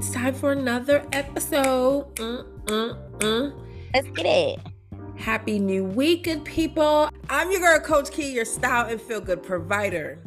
[0.00, 2.14] It's time for another episode.
[2.14, 3.52] Mm-mm-mm.
[3.92, 4.58] Let's get it.
[5.18, 7.10] Happy new week, good people.
[7.28, 10.18] I'm your girl, Coach Ki, your style and feel good provider.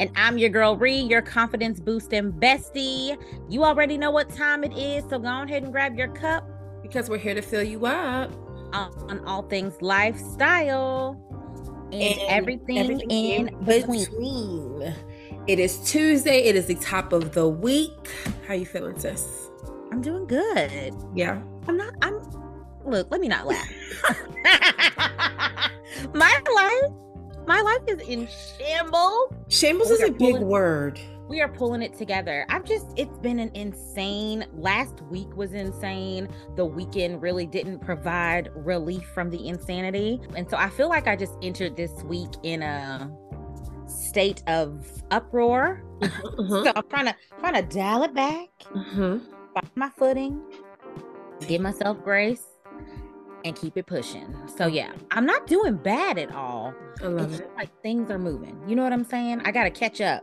[0.00, 3.16] And I'm your girl, Re, your confidence boosting bestie.
[3.48, 6.44] You already know what time it is, so go ahead and grab your cup.
[6.82, 8.32] Because we're here to fill you up
[8.72, 11.16] on, on all things lifestyle
[11.92, 14.04] and, and everything, everything, in, in between.
[14.04, 14.94] between.
[15.46, 16.42] It is Tuesday.
[16.42, 18.10] It is the top of the week.
[18.48, 19.48] How you feeling, sis?
[19.92, 20.92] I'm doing good.
[21.14, 21.40] Yeah.
[21.68, 21.94] I'm not.
[22.02, 22.18] I'm.
[22.84, 23.70] Look, let me not laugh.
[26.14, 26.92] my life,
[27.46, 28.26] my life is in
[28.58, 29.34] shambles.
[29.48, 30.98] Shambles is a big pulling, word.
[31.28, 32.44] We are pulling it together.
[32.48, 32.86] I've just.
[32.96, 34.46] It's been an insane.
[34.52, 36.28] Last week was insane.
[36.56, 41.14] The weekend really didn't provide relief from the insanity, and so I feel like I
[41.14, 43.08] just entered this week in a
[43.96, 45.82] state of uproar.
[46.00, 46.48] Mm-hmm.
[46.64, 49.18] so I'm trying to trying to dial it back, mm-hmm.
[49.54, 50.40] find my footing,
[51.46, 52.44] give myself grace,
[53.44, 54.34] and keep it pushing.
[54.56, 56.74] So yeah, I'm not doing bad at all.
[57.02, 57.50] I love it's it.
[57.56, 58.60] Like things are moving.
[58.66, 59.42] You know what I'm saying?
[59.44, 60.22] I gotta catch up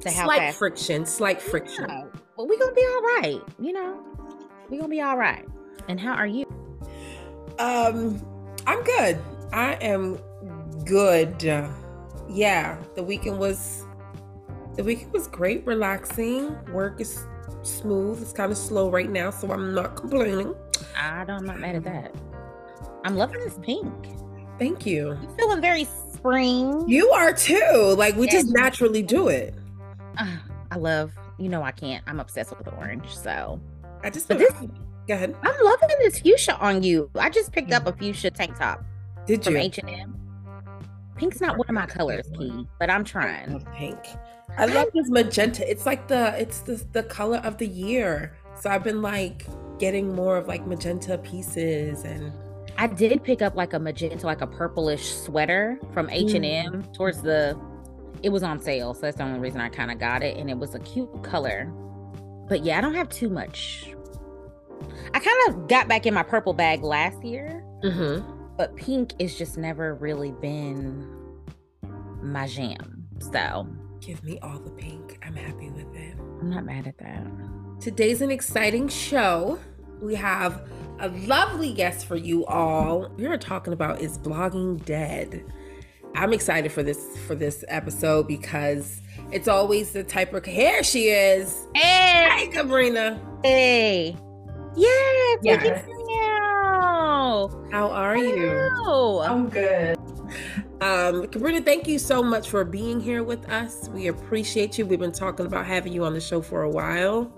[0.00, 0.58] to how slight fast.
[0.58, 1.86] friction, slight friction.
[1.88, 2.04] Yeah,
[2.36, 3.42] but we gonna be all right.
[3.58, 4.00] You know,
[4.70, 5.46] we gonna be all right.
[5.88, 6.46] And how are you?
[7.58, 8.24] Um,
[8.66, 9.18] I'm good.
[9.52, 10.18] I am
[10.84, 11.44] good
[12.28, 13.84] yeah, the weekend was
[14.76, 16.56] the weekend was great, relaxing.
[16.72, 17.26] Work is
[17.62, 18.20] smooth.
[18.20, 20.54] It's kind of slow right now, so I'm not complaining.
[20.96, 22.14] I don't, I'm not mad at that.
[23.04, 23.92] I'm loving this pink.
[24.58, 25.18] Thank you.
[25.20, 26.88] You feeling very spring.
[26.88, 27.94] You are too.
[27.98, 29.54] Like we just naturally do it.
[30.18, 30.36] Uh,
[30.70, 31.12] I love.
[31.38, 32.02] You know I can't.
[32.06, 33.14] I'm obsessed with orange.
[33.14, 33.60] So
[34.02, 34.28] I just.
[34.28, 34.52] But this.
[35.06, 35.36] Go ahead.
[35.42, 37.10] I'm loving this fuchsia on you.
[37.16, 38.82] I just picked up a fuchsia tank top.
[39.26, 39.52] Did you?
[39.52, 40.23] From H and M.
[41.16, 43.60] Pink's not one of my colors, Ki, but I'm trying.
[43.76, 43.98] pink.
[44.56, 45.68] I love this magenta.
[45.68, 48.36] It's like the it's the the color of the year.
[48.60, 49.46] So I've been like
[49.78, 52.32] getting more of like magenta pieces and
[52.76, 56.82] I did pick up like a magenta, like a purplish sweater from H and M
[56.82, 56.94] mm.
[56.94, 57.58] towards the.
[58.22, 60.48] It was on sale, so that's the only reason I kind of got it, and
[60.48, 61.66] it was a cute color.
[62.48, 63.94] But yeah, I don't have too much.
[65.12, 69.36] I kind of got back in my purple bag last year, mm-hmm but pink is
[69.36, 71.06] just never really been
[72.22, 73.06] my jam.
[73.32, 73.66] So
[74.00, 75.18] give me all the pink.
[75.24, 76.16] I'm happy with it.
[76.40, 77.26] I'm not mad at that.
[77.80, 79.58] Today's an exciting show.
[80.00, 80.68] We have
[81.00, 83.08] a lovely guest for you all.
[83.16, 85.44] We are talking about is blogging dead.
[86.14, 89.00] I'm excited for this for this episode because
[89.32, 91.66] it's always the type of here she is.
[91.74, 93.20] Hey, hey Kabrena.
[93.44, 94.16] Hey.
[94.76, 95.84] Yeah,
[97.34, 97.70] yeah.
[97.70, 99.20] How are you?
[99.22, 99.96] I'm good.
[100.80, 103.88] Um, Kabrena, thank you so much for being here with us.
[103.90, 104.86] We appreciate you.
[104.86, 107.32] We've been talking about having you on the show for a while.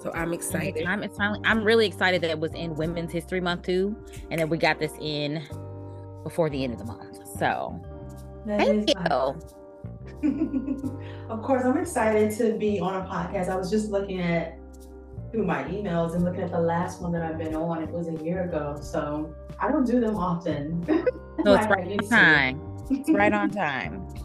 [0.00, 0.84] So I'm excited.
[0.84, 3.96] Time it's finally I'm really excited that it was in Women's History Month too,
[4.30, 5.42] and that we got this in
[6.22, 7.18] before the end of the month.
[7.38, 7.82] So
[8.46, 8.96] that thank you.
[11.28, 13.48] of course, I'm excited to be on a podcast.
[13.48, 14.58] I was just looking at
[15.36, 17.82] through my emails and looking at the last one that I've been on.
[17.82, 20.82] It was a year ago, so I don't do them often.
[21.44, 22.60] No, it's right on time.
[22.90, 24.08] It's right on time.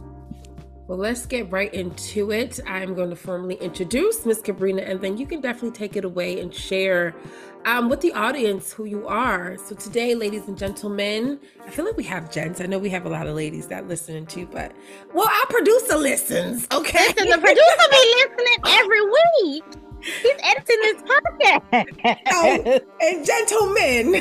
[0.88, 2.60] Well, let's get right into it.
[2.68, 6.42] I'm going to formally introduce Miss Kabrena, and then you can definitely take it away
[6.42, 7.16] and share
[7.64, 9.56] um, with the audience who you are.
[9.58, 12.60] So today, ladies and gentlemen, I feel like we have gents.
[12.60, 14.74] I know we have a lot of ladies that listen too, but
[15.14, 16.68] well, our producer listens.
[16.74, 19.91] Okay, Listen, the producer be listening every week.
[20.02, 22.18] He's editing this podcast.
[22.32, 24.16] oh, and gentlemen,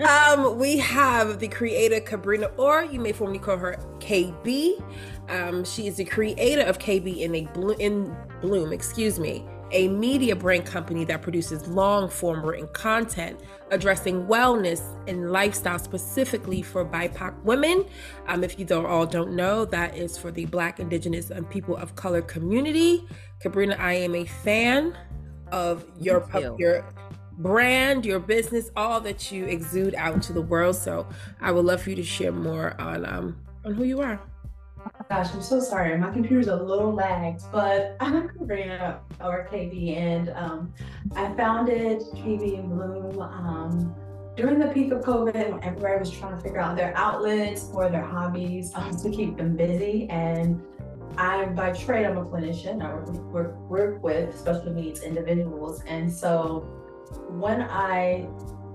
[0.08, 4.80] um, we have the creator Kabrena, or you may formally call her KB.
[5.28, 9.88] Um, she is the creator of KB in a blo- in Bloom, excuse me, a
[9.88, 13.40] media brand company that produces long form written content
[13.70, 17.84] addressing wellness and lifestyle specifically for BIPOC women.
[18.28, 21.76] Um, if you don't all don't know, that is for the Black, Indigenous, and people
[21.76, 23.06] of color community.
[23.42, 24.96] Kabrena, I am a fan
[25.52, 26.56] of your you.
[26.58, 26.84] your
[27.38, 30.76] brand, your business, all that you exude out into the world.
[30.76, 31.06] So
[31.40, 34.20] I would love for you to share more on um, on who you are.
[34.78, 35.96] Oh my gosh, I'm so sorry.
[35.96, 40.74] My computer's a little lagged, but I'm Kabrena or KB, and um,
[41.16, 43.94] I founded KB and Bloom um,
[44.36, 47.88] during the peak of COVID when everybody was trying to figure out their outlets or
[47.88, 50.08] their hobbies um, to keep them busy.
[50.10, 50.60] And
[51.16, 52.82] I, by trade, I'm a clinician.
[52.82, 55.82] I work, work with special needs individuals.
[55.86, 56.60] And so
[57.28, 58.28] when I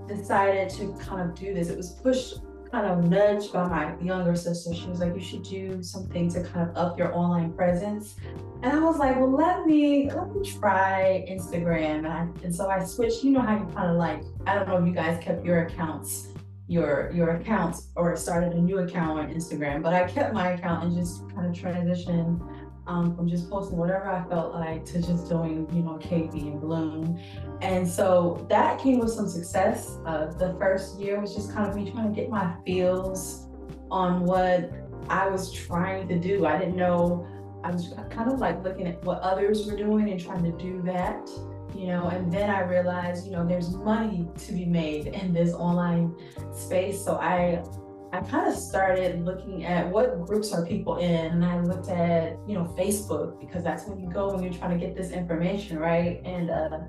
[0.07, 2.39] decided to kind of do this, it was pushed
[2.71, 4.73] kind of nudged by my younger sister.
[4.73, 8.15] She was like, you should do something to kind of up your online presence.
[8.61, 11.99] And I was like, well, let me let me try Instagram.
[11.99, 13.23] And, I, and so I switched.
[13.23, 15.65] You know how you kind of like, I don't know if you guys kept your
[15.65, 16.27] accounts,
[16.69, 20.85] your your accounts or started a new account on Instagram, but I kept my account
[20.85, 22.39] and just kind of transitioned
[22.85, 26.61] um, from just posting whatever I felt like to just doing, you know, KB and
[26.61, 27.19] Bloom.
[27.61, 29.97] And so that came with some success.
[30.05, 33.47] Uh, the first year was just kind of me trying to get my feels
[33.89, 34.71] on what
[35.09, 36.45] I was trying to do.
[36.45, 37.27] I didn't know,
[37.63, 40.81] I was kind of like looking at what others were doing and trying to do
[40.83, 41.29] that,
[41.75, 45.53] you know, and then I realized, you know, there's money to be made in this
[45.53, 46.15] online
[46.53, 47.03] space.
[47.03, 47.63] So I
[48.11, 52.37] I kind of started looking at what groups are people in, and I looked at
[52.47, 55.77] you know Facebook because that's when you go when you're trying to get this information,
[55.77, 56.21] right?
[56.25, 56.79] And uh,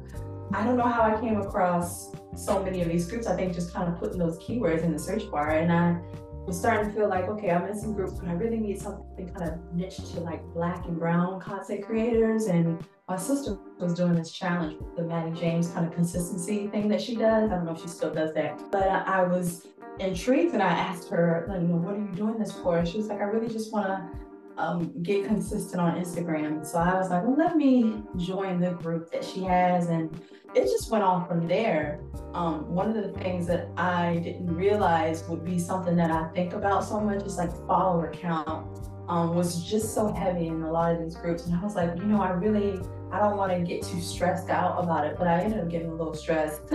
[0.53, 3.27] I don't know how I came across so many of these groups.
[3.27, 6.01] I think just kind of putting those keywords in the search bar, and I
[6.47, 9.29] was starting to feel like, okay, I'm in some groups, but I really need something
[9.29, 12.47] kind of niche to like black and brown content creators.
[12.47, 16.89] And my sister was doing this challenge with the Maddie James kind of consistency thing
[16.89, 17.51] that she does.
[17.51, 19.67] I don't know if she still does that, but I was
[19.99, 22.79] intrigued and I asked her, like, you know, what are you doing this for?
[22.79, 24.09] And she was like, I really just want to
[24.57, 26.65] um, get consistent on Instagram.
[26.67, 29.89] So I was like, well, let me join the group that she has.
[29.89, 30.11] And
[30.55, 32.01] it just went on from there.
[32.35, 36.53] Um, one of the things that I didn't realize would be something that I think
[36.53, 40.95] about so much is like follower count um, was just so heavy in a lot
[40.95, 41.47] of these groups.
[41.47, 42.81] And I was like, you know, I really,
[43.11, 45.89] I don't want to get too stressed out about it, but I ended up getting
[45.89, 46.63] a little stressed.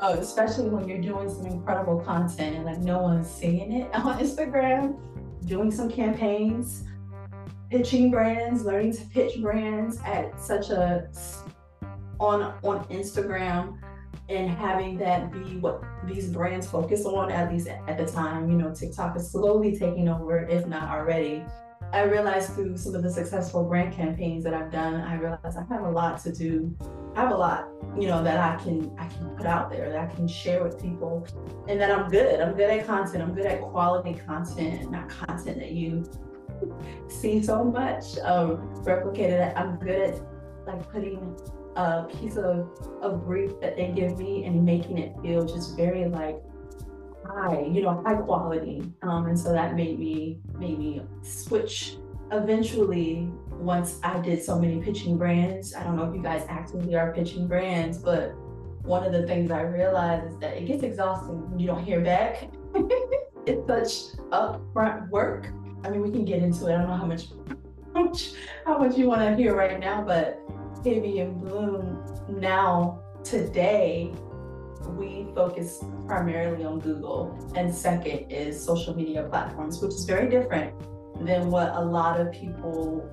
[0.00, 4.18] uh, especially when you're doing some incredible content and like no one's seeing it on
[4.18, 4.98] Instagram,
[5.46, 6.84] doing some campaigns,
[7.70, 11.08] pitching brands, learning to pitch brands at such a
[12.18, 13.78] on on Instagram
[14.28, 18.56] and having that be what these brands focus on at least at the time you
[18.56, 21.44] know tiktok is slowly taking over if not already.
[21.92, 25.64] I realized through some of the successful brand campaigns that i've done i realized i
[25.74, 26.72] have a lot to do
[27.16, 27.68] I have a lot,
[27.98, 30.80] you know, that I can I can put out there that I can share with
[30.80, 31.26] people,
[31.68, 32.40] and that I'm good.
[32.40, 33.22] I'm good at content.
[33.22, 36.04] I'm good at quality content, not content that you
[37.08, 39.56] see so much um, replicated.
[39.56, 40.20] I'm good at
[40.66, 41.36] like putting
[41.76, 42.70] a piece of
[43.02, 46.40] of brief that they give me and making it feel just very like
[47.26, 48.82] high, you know, high quality.
[49.02, 51.96] Um, and so that made me made me switch
[52.32, 53.30] eventually
[53.60, 57.12] once I did so many pitching brands, I don't know if you guys actively are
[57.12, 58.34] pitching brands, but
[58.82, 62.00] one of the things I realized is that it gets exhausting when you don't hear
[62.00, 62.50] back.
[63.46, 65.48] it's such upfront work.
[65.84, 66.74] I mean, we can get into it.
[66.74, 67.28] I don't know how much
[67.94, 68.32] how much,
[68.64, 70.40] how much you want to hear right now, but
[70.84, 74.12] and Bloom now today
[74.96, 80.72] we focus primarily on Google, and second is social media platforms, which is very different
[81.20, 83.06] than what a lot of people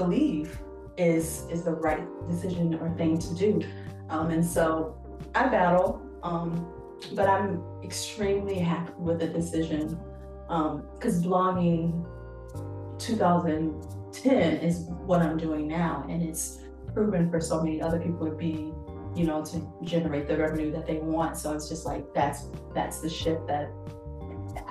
[0.00, 0.58] believe
[0.96, 3.60] is is the right decision or thing to do.
[4.08, 4.96] Um, and so
[5.34, 6.66] I battle, um,
[7.14, 9.98] but I'm extremely happy with the decision
[10.48, 12.04] because um, blogging
[12.98, 16.58] 2010 is what I'm doing now, and it's
[16.92, 18.72] proven for so many other people to be,
[19.14, 21.36] you know, to generate the revenue that they want.
[21.36, 23.70] So it's just like that's that's the shift that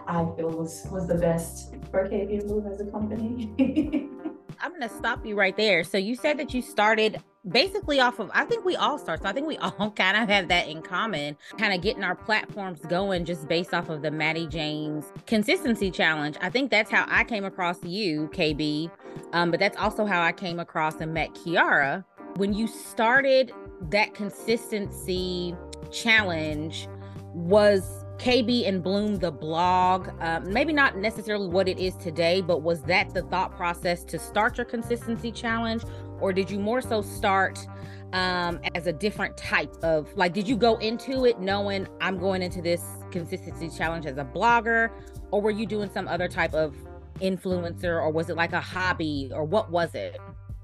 [0.05, 3.53] I feel was was the best for KB Bloom as a company.
[4.61, 5.83] I'm going to stop you right there.
[5.83, 9.21] So you said that you started basically off of I think we all start.
[9.21, 12.15] So I think we all kind of have that in common, kind of getting our
[12.15, 16.37] platforms going just based off of the Maddie James consistency challenge.
[16.41, 18.91] I think that's how I came across you, KB.
[19.33, 22.03] Um, but that's also how I came across and met Kiara.
[22.35, 23.51] When you started
[23.89, 25.55] that consistency
[25.91, 26.87] challenge,
[27.33, 32.61] was KB and Bloom the blog, um, maybe not necessarily what it is today, but
[32.61, 35.83] was that the thought process to start your consistency challenge?
[36.19, 37.65] Or did you more so start
[38.11, 42.41] um, as a different type of like, did you go into it knowing I'm going
[42.41, 44.91] into this consistency challenge as a blogger?
[45.31, 46.75] Or were you doing some other type of
[47.21, 48.01] influencer?
[48.01, 49.31] Or was it like a hobby?
[49.33, 50.17] Or what was it?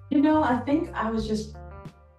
[0.10, 1.56] You know, I think I was just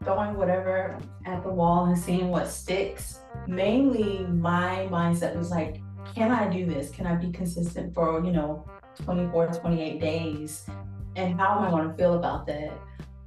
[0.02, 5.80] throwing whatever at the wall and seeing what sticks mainly my mindset was like,
[6.14, 6.90] can I do this?
[6.90, 8.64] Can I be consistent for, you know,
[9.04, 10.66] 24, 28 days?
[11.16, 12.72] And how am I going to feel about that?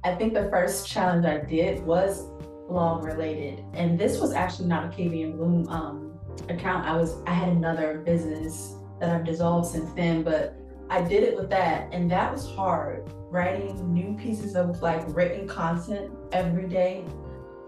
[0.04, 2.26] I think the first challenge I did was
[2.68, 3.64] blog related.
[3.74, 6.86] And this was actually not a and Bloom um, account.
[6.86, 10.56] I was, I had another business that I've dissolved since then, but
[10.88, 11.88] I did it with that.
[11.92, 17.04] And that was hard writing new pieces of like written content every day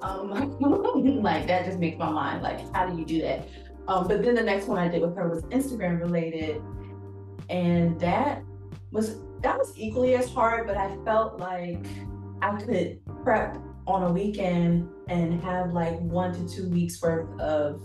[0.02, 0.30] um,
[1.22, 3.48] like that just makes my mind like, how do you do that?
[3.88, 6.62] Um, but then the next one I did with her was Instagram related,
[7.48, 8.42] and that
[8.90, 10.66] was that was equally as hard.
[10.66, 11.84] But I felt like
[12.40, 17.82] I could prep on a weekend and have like one to two weeks worth of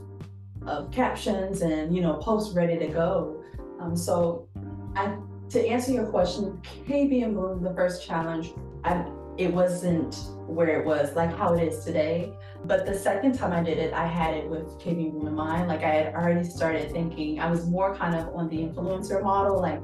[0.65, 3.43] of captions and you know posts ready to go.
[3.79, 4.47] Um, so
[4.95, 5.17] I
[5.49, 8.51] to answer your question, KB and Bloom, the first challenge,
[8.83, 9.05] I,
[9.37, 10.15] it wasn't
[10.47, 12.33] where it was like how it is today.
[12.65, 15.67] But the second time I did it, I had it with KB Bloom in mind.
[15.67, 19.61] Like I had already started thinking, I was more kind of on the influencer model,
[19.61, 19.83] like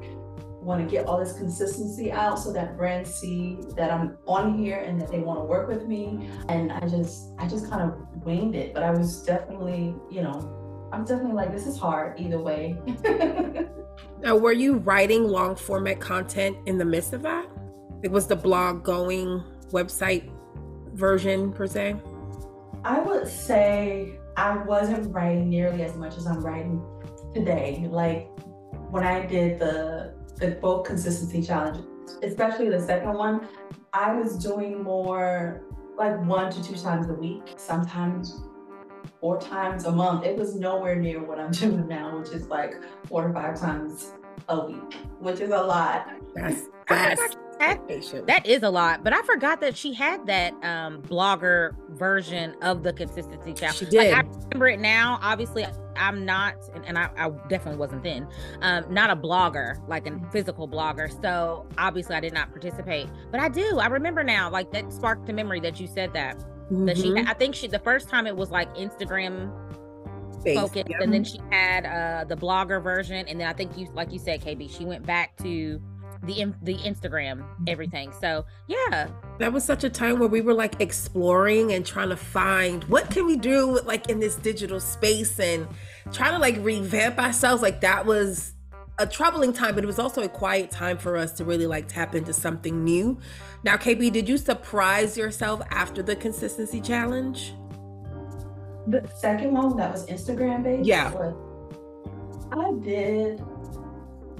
[0.60, 4.78] want to get all this consistency out so that brands see that I'm on here
[4.78, 6.30] and that they want to work with me.
[6.48, 8.72] And I just, I just kind of winged it.
[8.72, 12.78] But I was definitely, you know, I'm definitely like, this is hard either way.
[14.20, 17.46] now, were you writing long format content in the midst of that?
[18.04, 20.30] It was the blog going website
[20.92, 21.96] version per se?
[22.84, 26.84] I would say I wasn't writing nearly as much as I'm writing
[27.34, 27.88] today.
[27.90, 28.28] Like
[28.90, 31.82] when I did the the both consistency challenge,
[32.22, 33.48] especially the second one,
[33.94, 35.62] I was doing more
[35.96, 38.38] like one to two times a week, sometimes
[39.18, 40.26] four times a month.
[40.26, 42.74] It was nowhere near what I'm doing now, which is like
[43.06, 44.12] four to five times
[44.50, 46.10] a week, which is a lot.
[46.34, 51.02] That's that's that, that is a lot, but I forgot that she had that um,
[51.02, 53.78] blogger version of the consistency challenge.
[53.78, 54.12] She did.
[54.12, 55.18] Like, I remember it now.
[55.22, 58.26] Obviously, I'm not, and, and I, I, definitely wasn't then,
[58.60, 61.10] um, not a blogger, like a physical blogger.
[61.22, 63.08] So obviously, I did not participate.
[63.30, 63.78] But I do.
[63.78, 64.50] I remember now.
[64.50, 66.38] Like that sparked a memory that you said that.
[66.38, 66.86] Mm-hmm.
[66.86, 67.28] That she, mm-hmm.
[67.28, 69.52] I think she, the first time it was like Instagram
[70.54, 71.00] focused, yep.
[71.00, 74.18] and then she had uh the blogger version, and then I think you, like you
[74.18, 75.80] said, KB, she went back to
[76.26, 77.64] the the Instagram mm-hmm.
[77.68, 78.12] everything.
[78.20, 82.16] So yeah, that was such a time where we were like exploring and trying to
[82.16, 85.66] find what can we do like in this digital space and
[86.12, 87.62] trying to like revamp ourselves.
[87.62, 88.54] Like that was
[88.98, 91.88] a troubling time, but it was also a quiet time for us to really like
[91.88, 93.18] tap into something new.
[93.64, 97.54] Now, KB, did you surprise yourself after the consistency challenge?
[98.86, 100.86] The second one that was Instagram based.
[100.86, 101.10] Yeah.
[102.52, 103.42] I did.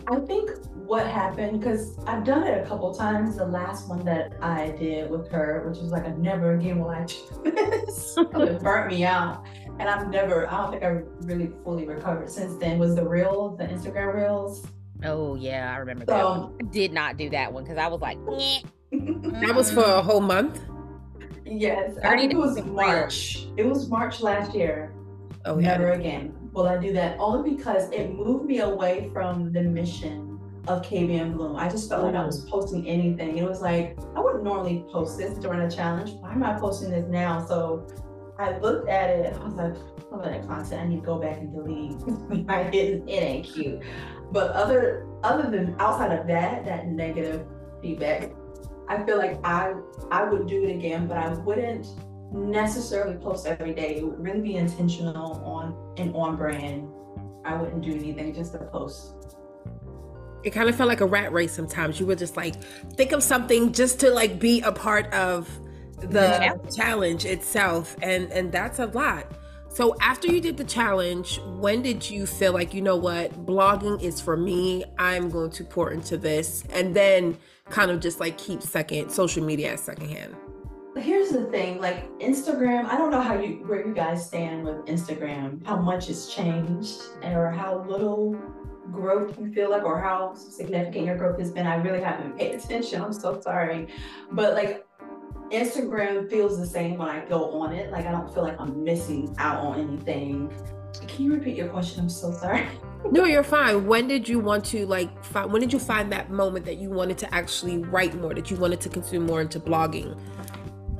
[0.07, 0.51] I think
[0.87, 3.37] what happened because I've done it a couple times.
[3.37, 6.91] The last one that I did with her, which was like a never again will
[6.91, 8.15] I do this.
[8.19, 9.45] it burnt me out.
[9.79, 12.79] And I've never, I don't think I really fully recovered since then.
[12.79, 14.67] Was the reels, the Instagram reels.
[15.03, 16.57] Oh yeah, I remember so, that one.
[16.61, 18.19] I did not do that one because I was like,
[19.41, 20.61] that was for a whole month.
[21.45, 23.47] Yes, I think it was March.
[23.57, 24.95] It was March last year.
[25.47, 25.77] Oh, yeah.
[25.77, 25.99] never yeah.
[25.99, 27.19] again will I do that.
[27.19, 30.34] Only because it moved me away from the mission
[30.67, 31.57] of KB and Bloom.
[31.57, 32.51] I just felt like I was mm-hmm.
[32.51, 33.39] posting anything.
[33.39, 36.13] It was like, I wouldn't normally post this during a challenge.
[36.21, 37.45] Why am I posting this now?
[37.45, 37.87] So
[38.39, 39.75] I looked at it and I was like,
[40.11, 41.93] some of that content I need to go back and delete.
[42.75, 43.81] it, it ain't cute.
[44.33, 47.47] But other other than outside of that, that negative
[47.81, 48.33] feedback,
[48.89, 49.75] I feel like I
[50.11, 51.89] I would do it again, but I wouldn't
[52.33, 53.97] necessarily post every day.
[53.97, 56.89] It would really be intentional on and on brand.
[57.45, 59.34] I wouldn't do anything just to post
[60.45, 61.99] it kind of felt like a rat race sometimes.
[61.99, 62.63] You would just like
[62.95, 65.49] think of something just to like be a part of
[65.99, 69.27] the challenge itself and and that's a lot.
[69.69, 74.01] So after you did the challenge, when did you feel like you know what, blogging
[74.01, 74.85] is for me.
[74.99, 77.37] I'm going to pour into this and then
[77.71, 80.37] kind of just like keep second social media as secondhand.
[80.97, 84.77] Here's the thing, like Instagram, I don't know how you where you guys stand with
[84.87, 88.41] Instagram, how much it's changed or how little
[88.91, 91.67] growth you feel like or how significant your growth has been.
[91.67, 93.03] I really haven't paid attention.
[93.03, 93.89] I'm so sorry.
[94.33, 94.87] But like
[95.51, 97.91] Instagram feels the same when I go on it.
[97.91, 100.53] Like I don't feel like I'm missing out on anything.
[101.09, 102.01] Can you repeat your question?
[102.01, 102.67] I'm so sorry.
[103.11, 103.87] no, you're fine.
[103.87, 106.91] When did you want to like find when did you find that moment that you
[106.91, 110.19] wanted to actually write more, that you wanted to consume more into blogging?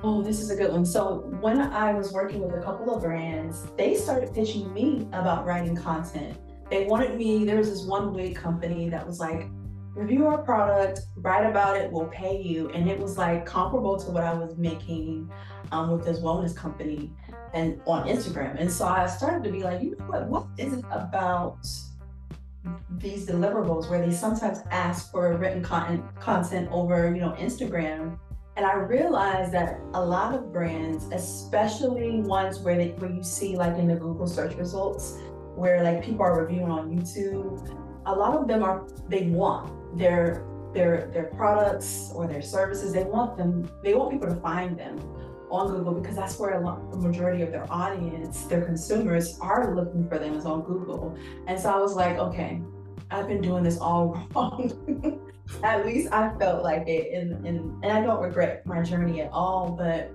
[0.03, 0.85] Oh, this is a good one.
[0.85, 5.47] So, when I was working with a couple of brands, they started pitching me about
[5.47, 6.37] writing content
[6.71, 9.49] they wanted me, there was this one wig company that was like,
[9.95, 12.69] review our product, write about it, we'll pay you.
[12.71, 15.31] And it was like comparable to what I was making
[15.73, 17.13] um, with this wellness company
[17.53, 18.61] and on Instagram.
[18.61, 21.67] And so I started to be like, you know what, what is it about
[22.99, 28.19] these deliverables where they sometimes ask for written content content over, you know, Instagram?
[28.57, 33.57] And I realized that a lot of brands, especially ones where they where you see
[33.57, 35.19] like in the Google search results,
[35.57, 37.59] where like people are reviewing on YouTube,
[38.07, 42.93] a lot of them are they want their their their products or their services.
[42.93, 43.71] They want them.
[43.83, 44.99] They want people to find them
[45.51, 49.75] on Google because that's where a lot, the majority of their audience, their consumers are
[49.75, 51.17] looking for them is on Google.
[51.47, 52.61] And so I was like, okay,
[53.11, 55.21] I've been doing this all wrong.
[55.63, 59.31] at least I felt like it and, and and I don't regret my journey at
[59.31, 60.11] all, but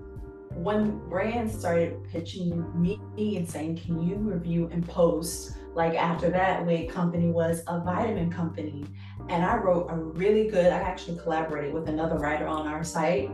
[0.56, 5.56] when brands started pitching me and saying, Can you review and post?
[5.76, 8.86] Like after that, Wig Company was a vitamin company.
[9.30, 13.30] And I wrote a really good, I actually collaborated with another writer on our site.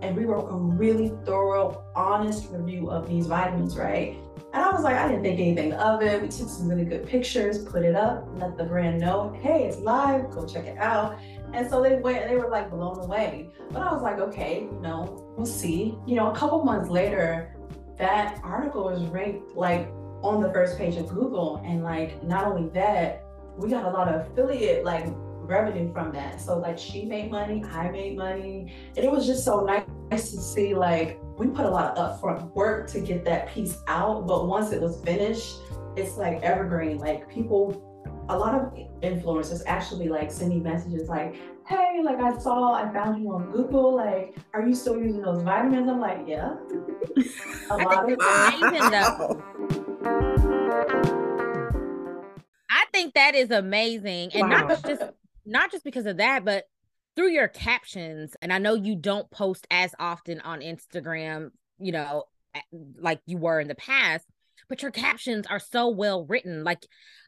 [0.00, 4.16] And we wrote a really thorough, honest review of these vitamins, right?
[4.52, 6.22] And I was like, I didn't think anything of it.
[6.22, 9.78] We took some really good pictures, put it up, let the brand know, hey, it's
[9.78, 11.18] live, go check it out.
[11.52, 13.50] And so they went, they were like blown away.
[13.70, 15.96] But I was like, okay, you know, we'll see.
[16.06, 17.54] You know, a couple months later,
[17.98, 19.88] that article was ranked like
[20.22, 21.62] on the first page of Google.
[21.64, 23.24] And like, not only that,
[23.56, 25.06] we got a lot of affiliate like
[25.50, 26.40] revenue from that.
[26.40, 28.72] So like she made money, I made money.
[28.96, 32.54] And it was just so nice to see like we put a lot of upfront
[32.54, 34.26] work to get that piece out.
[34.26, 35.56] But once it was finished,
[35.96, 36.98] it's like evergreen.
[36.98, 37.89] Like people
[38.28, 38.72] a lot of
[39.02, 41.34] influencers actually like send me messages like,
[41.66, 43.94] hey, like I saw, I found you on Google.
[43.94, 45.88] Like, are you still using those vitamins?
[45.88, 46.54] I'm like, yeah.
[47.70, 49.40] a lot of amazing.
[52.70, 54.32] I think that is amazing.
[54.34, 54.66] And wow.
[54.66, 55.02] not just
[55.46, 56.64] not just because of that, but
[57.16, 58.36] through your captions.
[58.40, 62.24] And I know you don't post as often on Instagram, you know,
[62.98, 64.26] like you were in the past,
[64.70, 66.64] but your captions are so well written.
[66.64, 66.86] Like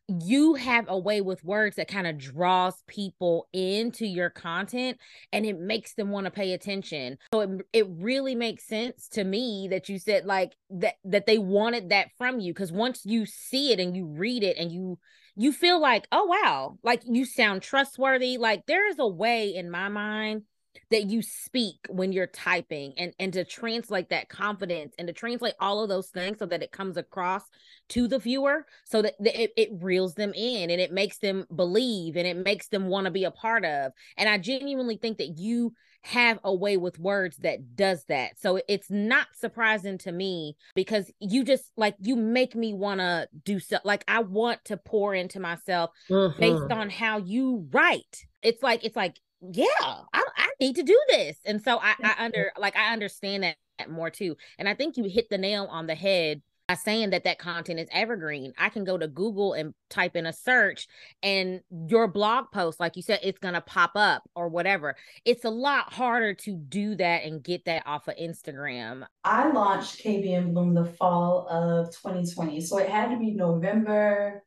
[0.08, 4.98] you have a way with words that kind of draws people into your content
[5.32, 7.18] and it makes them want to pay attention.
[7.34, 11.38] So it, it really makes sense to me that you said like that that they
[11.38, 14.98] wanted that from you because once you see it and you read it and you
[15.34, 19.70] you feel like, "Oh wow, like you sound trustworthy." Like there is a way in
[19.70, 20.42] my mind
[20.90, 25.54] that you speak when you're typing and and to translate that confidence and to translate
[25.60, 27.42] all of those things so that it comes across
[27.88, 32.16] to the viewer so that, it, it reels them in and it makes them believe
[32.16, 33.92] and it makes them want to be a part of.
[34.16, 35.74] And i genuinely think that you
[36.04, 38.38] have a way with words that does that.
[38.38, 43.28] So it's not surprising to me because you just like you make me want to
[43.44, 46.40] do so like i want to pour into myself mm-hmm.
[46.40, 48.26] based on how you write.
[48.42, 49.66] It's like it's like yeah,
[50.12, 50.24] I
[50.62, 51.36] need to do this.
[51.44, 53.56] And so I, I under like I understand that
[53.90, 54.36] more too.
[54.58, 57.80] And I think you hit the nail on the head by saying that that content
[57.80, 58.52] is evergreen.
[58.56, 60.86] I can go to Google and type in a search
[61.22, 64.94] and your blog post, like you said, it's going to pop up or whatever.
[65.24, 69.04] It's a lot harder to do that and get that off of Instagram.
[69.24, 72.60] I launched KB and Bloom the fall of 2020.
[72.60, 74.44] So it had to be November,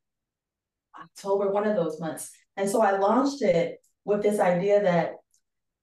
[0.99, 2.31] October, one of those months.
[2.55, 5.15] And so I launched it with this idea that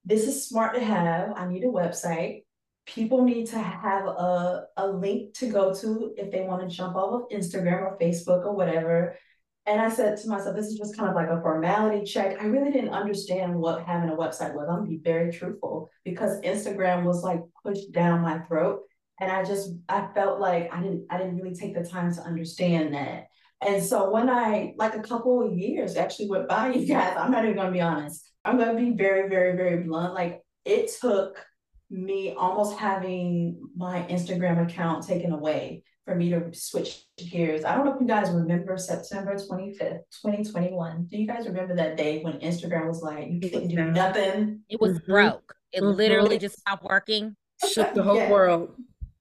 [0.04, 1.32] this is smart to have.
[1.36, 2.44] I need a website.
[2.86, 6.96] People need to have a, a link to go to if they want to jump
[6.96, 9.16] off of Instagram or Facebook or whatever.
[9.64, 12.42] And I said to myself, this is just kind of like a formality check.
[12.42, 14.66] I really didn't understand what having a website was.
[14.68, 18.80] I'm gonna be very truthful because Instagram was like pushed down my throat.
[19.20, 22.22] And I just I felt like I didn't I didn't really take the time to
[22.22, 23.26] understand that.
[23.64, 27.30] And so when I, like a couple of years actually went by, you guys, I'm
[27.30, 28.32] not even gonna be honest.
[28.44, 30.14] I'm gonna be very, very, very blunt.
[30.14, 31.44] Like it took
[31.90, 37.64] me almost having my Instagram account taken away for me to switch gears.
[37.64, 41.07] I don't know if you guys remember September 25th, 2021.
[41.11, 44.61] Do you guys remember that day when Instagram was like, you couldn't do nothing?
[44.68, 45.12] It was mm-hmm.
[45.12, 45.55] broke.
[45.72, 45.96] It mm-hmm.
[45.96, 47.37] literally just stopped working.
[47.72, 48.31] Shook the whole yeah.
[48.31, 48.74] world.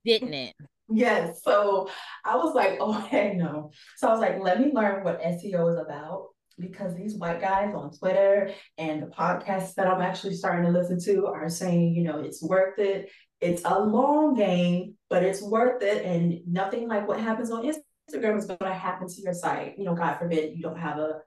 [0.03, 0.55] Didn't it?
[0.89, 1.43] Yes.
[1.43, 1.89] So
[2.25, 3.71] I was like, oh, heck no.
[3.97, 6.29] So I was like, let me learn what SEO is about
[6.62, 11.00] because these white guys on Twitter and the podcasts that I'm actually starting to listen
[11.02, 13.10] to are saying, you know, it's worth it.
[13.39, 16.06] It's a long game, but it's worth it.
[16.06, 19.76] And nothing like what happens on Instagram is going to happen to your site.
[19.78, 21.21] You know, God forbid you don't have a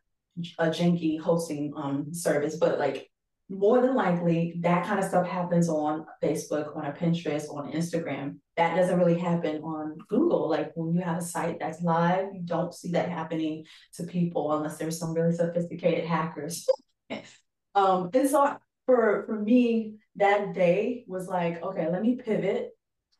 [0.58, 3.08] a janky hosting um service, but like
[3.50, 8.38] more than likely that kind of stuff happens on Facebook, on a Pinterest, on Instagram.
[8.56, 10.48] That doesn't really happen on Google.
[10.48, 14.52] Like when you have a site that's live, you don't see that happening to people
[14.52, 16.66] unless there's some really sophisticated hackers.
[17.74, 22.70] um, and so for for me, that day was like, okay, let me pivot.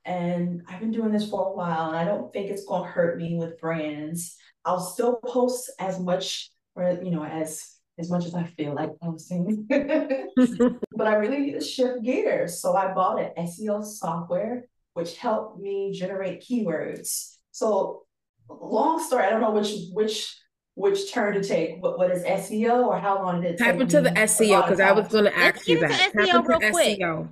[0.07, 3.19] And I've been doing this for a while, and I don't think it's gonna hurt
[3.19, 4.37] me with brands.
[4.65, 8.91] I'll still post as much or you know as as much as I feel like
[9.01, 9.67] posting.
[9.69, 12.61] but I really need to shift gears.
[12.61, 17.37] So I bought an SEO software, which helped me generate keywords.
[17.53, 18.03] So
[18.49, 20.37] long story, I don't know which which
[20.75, 21.83] which turn to take.
[21.83, 23.73] What, what is SEO or how long did it take?
[23.73, 26.13] Type into the SEO because I was going to ask you that.
[26.15, 26.99] SEO real quick.
[26.99, 27.29] SEO.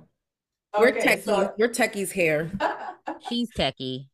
[0.79, 1.23] We're okay, techies.
[1.23, 2.51] So, we're techies here.
[3.29, 4.07] She's techie.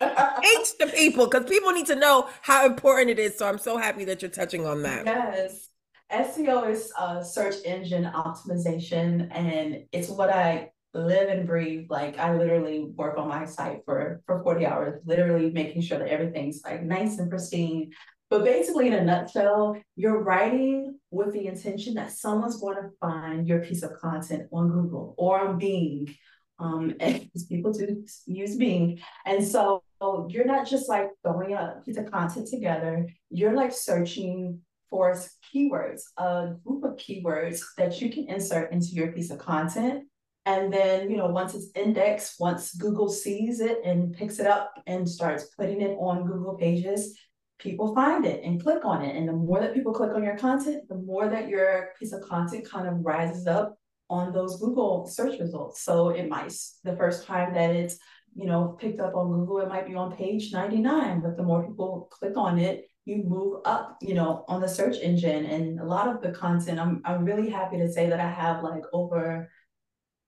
[0.00, 3.36] H the people because people need to know how important it is.
[3.36, 5.06] So I'm so happy that you're touching on that.
[5.06, 5.68] Yes.
[6.12, 11.86] SEO is uh, search engine optimization, and it's what I live and breathe.
[11.90, 16.08] Like I literally work on my site for for 40 hours, literally making sure that
[16.08, 17.90] everything's like nice and pristine.
[18.30, 23.48] But basically, in a nutshell, you're writing with the intention that someone's going to find
[23.48, 26.14] your piece of content on Google or on Bing.
[26.58, 29.00] Um, and people do use Bing.
[29.24, 29.82] And so
[30.28, 35.14] you're not just like throwing a piece of content together, you're like searching for
[35.54, 40.04] keywords, a group of keywords that you can insert into your piece of content.
[40.46, 44.72] And then, you know, once it's indexed, once Google sees it and picks it up
[44.86, 47.18] and starts putting it on Google pages,
[47.58, 49.14] people find it and click on it.
[49.14, 52.22] And the more that people click on your content, the more that your piece of
[52.22, 53.76] content kind of rises up
[54.10, 55.82] on those Google search results.
[55.82, 56.52] So it might,
[56.84, 57.98] the first time that it's,
[58.34, 61.66] you know, picked up on Google, it might be on page 99, but the more
[61.66, 65.46] people click on it, you move up, you know, on the search engine.
[65.46, 68.62] And a lot of the content, I'm I'm really happy to say that I have
[68.62, 69.50] like over,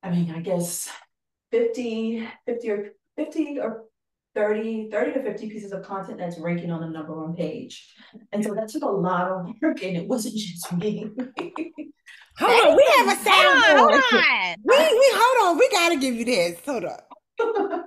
[0.03, 0.89] I mean, I guess
[1.53, 3.85] 50, 50 or 50 or
[4.35, 7.95] 30, 30 to 50 pieces of content that's ranking on the number one page.
[8.33, 11.11] And so that took a lot of work and it wasn't just me.
[12.41, 13.65] hold on, we have a sound.
[13.79, 14.57] Hold on.
[14.65, 16.59] We, we hold on, we gotta give you this.
[16.67, 17.09] Hold up.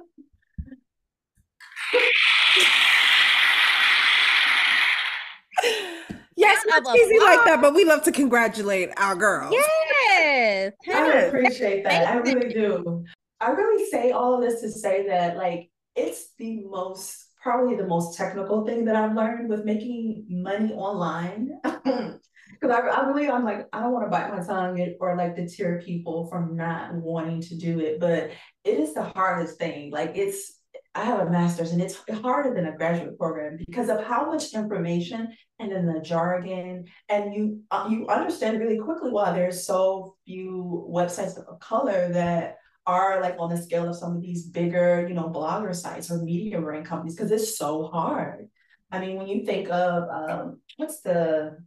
[6.35, 9.53] Yes, Round not of easy like that, but we love to congratulate our girls.
[9.53, 10.73] Yes.
[10.93, 12.07] I appreciate that.
[12.07, 13.05] I really do.
[13.39, 17.85] I really say all of this to say that like it's the most probably the
[17.85, 21.51] most technical thing that I've learned with making money online.
[22.59, 25.35] Because I, I really I'm like I don't want to bite my tongue or like
[25.35, 28.31] deter people from not wanting to do it, but
[28.63, 29.91] it is the hardest thing.
[29.91, 30.59] Like it's
[30.95, 34.53] I have a master's and it's harder than a graduate program because of how much
[34.53, 40.15] information and then the jargon and you uh, you understand really quickly why there's so
[40.25, 45.05] few websites of color that are like on the scale of some of these bigger
[45.07, 48.47] you know blogger sites or media brand companies because it's so hard
[48.91, 51.57] i mean when you think of um what's the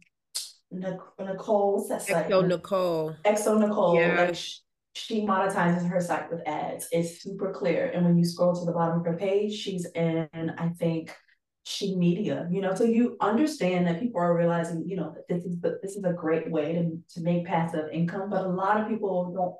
[0.71, 3.15] Nic- nicole what's that site xoNecole.
[3.23, 4.25] exo nicole Yeah.
[4.25, 4.57] like sh-
[4.93, 8.73] she monetizes her site with ads it's super clear and when you scroll to the
[8.73, 10.27] bottom of her page she's in
[10.57, 11.15] i think
[11.69, 15.43] she media, you know, so you understand that people are realizing, you know, that this
[15.43, 18.79] is the, this is a great way to, to make passive income, but a lot
[18.79, 19.55] of people don't.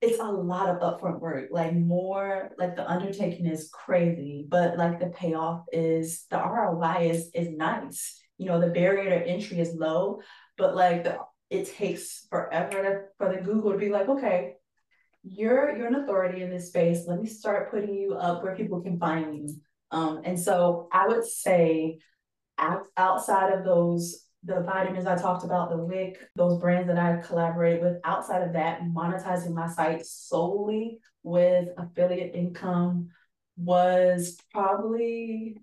[0.00, 4.98] It's a lot of upfront work, like more like the undertaking is crazy, but like
[4.98, 8.20] the payoff is the ROI is is nice.
[8.38, 10.20] You know, the barrier to entry is low,
[10.56, 11.18] but like the
[11.50, 14.54] it takes forever to, for the Google to be like, okay,
[15.22, 17.04] you're you're an authority in this space.
[17.06, 19.54] Let me start putting you up where people can find you.
[19.90, 21.98] Um, and so I would say
[22.58, 27.20] out, outside of those, the vitamins I talked about, the WIC, those brands that I
[27.26, 33.08] collaborated with, outside of that, monetizing my site solely with affiliate income
[33.56, 35.58] was probably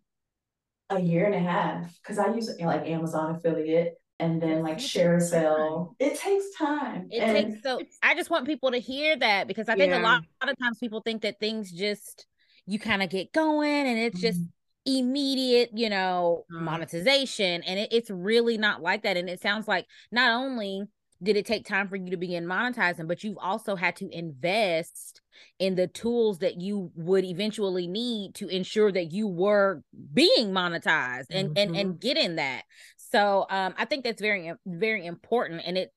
[0.89, 5.19] a year and a half because I use like Amazon affiliate and then like share
[5.19, 5.95] sale.
[6.00, 7.08] It takes time.
[7.10, 10.00] It and takes so I just want people to hear that because I think Yeah.
[10.00, 12.28] a lot, a lot of times people think that things just
[12.67, 14.41] you kind of get going and it's just
[14.86, 16.62] immediate, you know, Mhm.
[16.63, 17.63] monetization.
[17.63, 19.17] And it, it's really not like that.
[19.17, 20.84] And it sounds like not only
[21.24, 25.21] did it take time for you to begin monetizing, but you've also had to invest
[25.60, 29.82] in the tools that you would eventually need to ensure that you were
[30.13, 32.63] being monetized and and and getting that.
[32.98, 35.93] So um I think that's very very important and it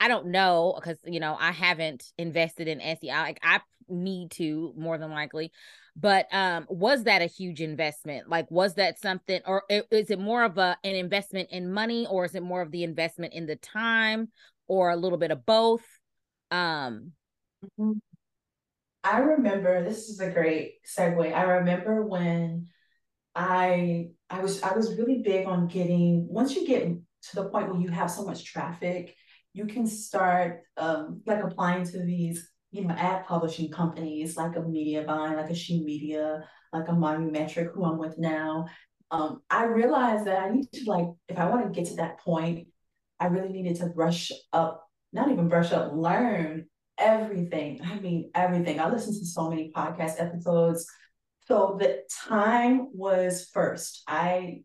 [0.00, 4.72] I don't know because you know I haven't invested in SEO like I need to
[4.76, 5.50] more than likely
[5.96, 8.28] but um was that a huge investment?
[8.28, 12.24] Like was that something or is it more of a an investment in money or
[12.24, 14.28] is it more of the investment in the time
[14.68, 15.84] or a little bit of both?
[16.50, 17.12] Um
[19.04, 21.32] I remember this is a great segue.
[21.32, 22.68] I remember when
[23.34, 27.70] I I was I was really big on getting once you get to the point
[27.70, 29.14] where you have so much traffic,
[29.52, 34.60] you can start um like applying to these, you know, ad publishing companies like a
[34.62, 38.66] Media Mediavine, like a She Media, like a Monumetric, who I'm with now.
[39.10, 42.20] Um, I realized that I need to like if I want to get to that
[42.20, 42.68] point,
[43.20, 46.67] I really needed to brush up, not even brush up, learn
[46.98, 47.80] everything.
[47.84, 48.80] I mean, everything.
[48.80, 50.86] I listened to so many podcast episodes.
[51.46, 54.02] So the time was first.
[54.06, 54.62] I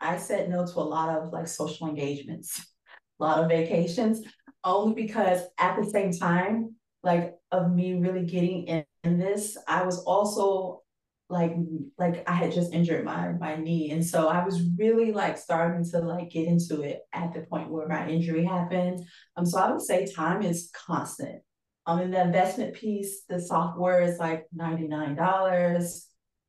[0.00, 2.58] I said no to a lot of like social engagements,
[3.20, 4.22] a lot of vacations,
[4.64, 9.84] only because at the same time, like of me really getting in, in this, I
[9.84, 10.82] was also
[11.28, 11.52] like
[11.98, 13.90] like I had just injured my my knee.
[13.90, 17.70] And so I was really like starting to like get into it at the point
[17.70, 19.04] where my injury happened.
[19.36, 21.42] Um so I would say time is constant.
[21.86, 26.06] Um in the investment piece, the software is like $99.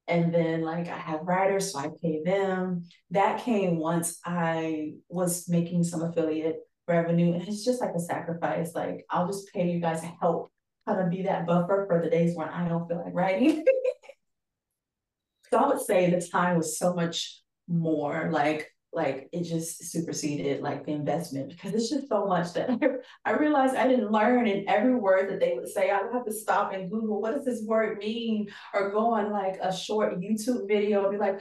[0.07, 2.83] And then like I have writers, so I pay them.
[3.11, 7.33] That came once I was making some affiliate revenue.
[7.33, 8.73] And it's just like a sacrifice.
[8.75, 10.51] Like I'll just pay you guys to help
[10.87, 13.63] kind of be that buffer for the days when I don't feel like writing.
[15.49, 20.61] so I would say the time was so much more like like it just superseded
[20.61, 22.77] like the investment because it's just so much that I,
[23.31, 25.89] I realized I didn't learn in every word that they would say.
[25.89, 29.31] I would have to stop and Google what does this word mean or go on
[29.31, 31.39] like a short YouTube video and be like,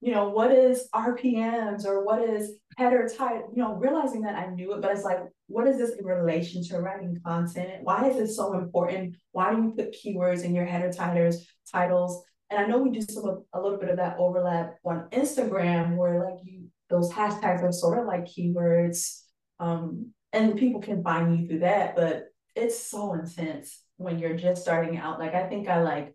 [0.00, 4.46] you know, what is RPMs or what is header type, you know, realizing that I
[4.46, 7.82] knew it, but it's like, what is this in relation to writing content?
[7.82, 9.16] Why is this so important?
[9.32, 12.22] Why do you put keywords in your header titles, titles?
[12.50, 16.24] And I know we do some a little bit of that overlap on Instagram where
[16.24, 16.57] like you
[16.90, 19.22] those hashtags are sort of like keywords.
[19.60, 22.24] Um, and people can find you through that, but
[22.54, 25.18] it's so intense when you're just starting out.
[25.18, 26.14] Like I think I like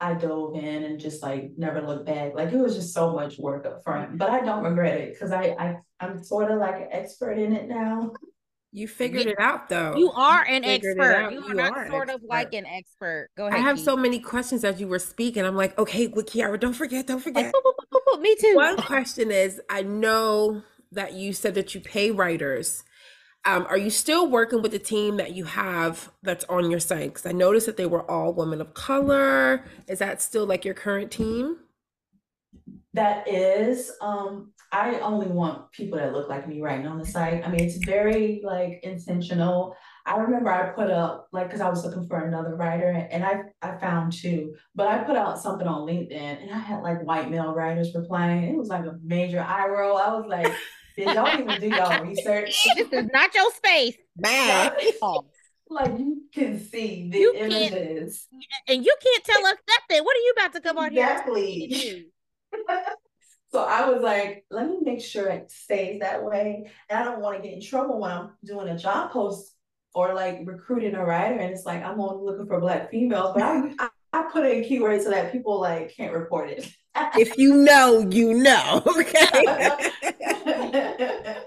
[0.00, 2.34] I dove in and just like never looked back.
[2.34, 5.32] Like it was just so much work up front, but I don't regret it because
[5.32, 8.12] I, I I'm sort of like an expert in it now.
[8.76, 9.94] You figured it out though.
[9.96, 11.30] You are an expert.
[11.30, 13.28] You are you not are sort of like an expert.
[13.36, 13.60] Go ahead.
[13.60, 13.84] I have Keith.
[13.84, 15.44] so many questions as you were speaking.
[15.44, 17.44] I'm like, okay, well, Kiara, don't forget, don't forget.
[17.44, 18.56] Like, boop, boop, boop, me too.
[18.56, 22.82] One question is I know that you said that you pay writers.
[23.44, 27.14] Um, are you still working with the team that you have that's on your site?
[27.14, 29.66] Because I noticed that they were all women of color.
[29.86, 31.58] Is that still like your current team?
[32.92, 33.92] That is.
[34.00, 37.46] Um, I only want people that look like me writing on the site.
[37.46, 39.76] I mean, it's very like intentional.
[40.04, 43.42] I remember I put up like because I was looking for another writer and I
[43.62, 47.30] I found two, but I put out something on LinkedIn and I had like white
[47.30, 48.52] male writers replying.
[48.52, 49.96] It was like a major eye roll.
[49.96, 50.52] I was like,
[50.96, 52.66] y'all even do y'all research?
[52.74, 54.72] This is not your space, man.
[55.70, 58.26] like you can see the you images,
[58.66, 60.04] and you can't tell us nothing.
[60.04, 61.66] What are you about to come on exactly.
[61.70, 62.02] here?
[62.52, 63.03] Exactly.
[63.54, 66.68] So I was like, let me make sure it stays that way.
[66.90, 69.54] And I don't want to get in trouble when I'm doing a job post
[69.94, 71.38] or like recruiting a writer.
[71.38, 74.64] And it's like, I'm only looking for black females, but I, I, I put in
[74.64, 76.68] keywords so that people like can't report it.
[77.16, 78.82] if you know, you know.
[78.98, 79.70] Okay.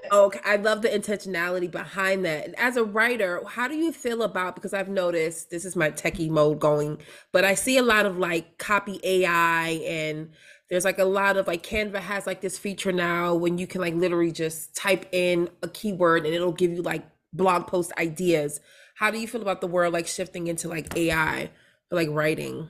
[0.10, 0.40] Oh, okay.
[0.46, 2.54] I love the intentionality behind that.
[2.58, 6.30] As a writer, how do you feel about because I've noticed this is my techie
[6.30, 7.00] mode going,
[7.34, 10.30] but I see a lot of like copy AI and
[10.70, 13.82] there's like a lot of like Canva has like this feature now when you can
[13.82, 18.60] like literally just type in a keyword and it'll give you like blog post ideas.
[18.96, 21.52] How do you feel about the world like shifting into like AI
[21.90, 22.68] for like writing?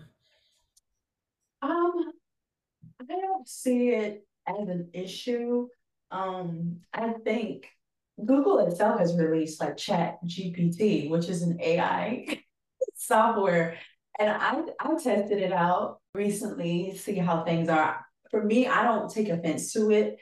[1.61, 2.11] Um,
[3.01, 5.67] I don't see it as an issue.
[6.11, 7.67] Um, I think
[8.23, 12.41] Google itself has released like Chat GPT, which is an AI
[12.95, 13.77] software
[14.19, 18.05] and I I tested it out recently, see how things are.
[18.31, 20.17] For me, I don't take offense to it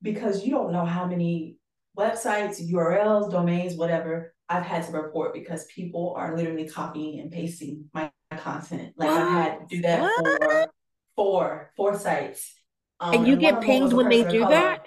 [0.00, 1.56] because you don't know how many
[1.98, 7.86] websites, URLs, domains, whatever I've had to report because people are literally copying and pasting
[7.92, 8.94] my content.
[8.96, 9.20] Like what?
[9.20, 10.42] I've had to do that what?
[10.42, 10.72] for
[11.16, 12.54] four, four sites.
[13.00, 14.54] Um, and you and get pinged when they do color.
[14.54, 14.86] that?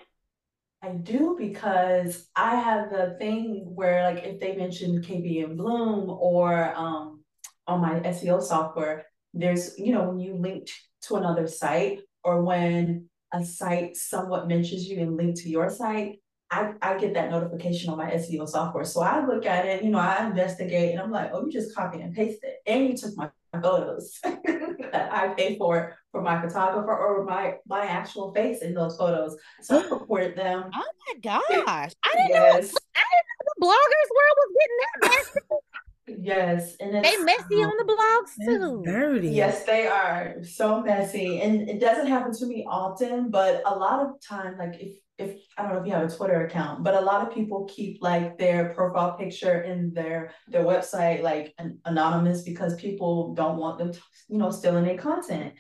[0.82, 6.10] I do because I have the thing where like if they mention KB and Bloom
[6.10, 7.24] or um
[7.68, 10.72] on my SEO software, there's, you know, when you linked
[11.04, 16.20] to another site or when a site somewhat mentions you and link to your site,
[16.52, 18.84] I, I get that notification on my SEO software.
[18.84, 21.74] So I look at it, you know, I investigate and I'm like, oh, you just
[21.74, 22.52] copied and pasted.
[22.68, 23.30] And you took my
[23.62, 28.98] photos that I pay for for my photographer or my my actual face in those
[28.98, 29.38] photos.
[29.62, 30.70] So I reported them.
[30.74, 31.94] Oh my gosh.
[32.04, 32.74] I didn't yes.
[32.74, 35.71] know I didn't know the bloggers world was getting that.
[36.20, 38.82] Yes, and they messy on the blogs too.
[38.86, 39.30] Dirty.
[39.30, 43.30] Yes, they are so messy, and it doesn't happen to me often.
[43.30, 46.16] But a lot of time, like if if I don't know if you have a
[46.16, 50.64] Twitter account, but a lot of people keep like their profile picture in their their
[50.64, 55.54] website like an, anonymous because people don't want them, to, you know, stealing their content.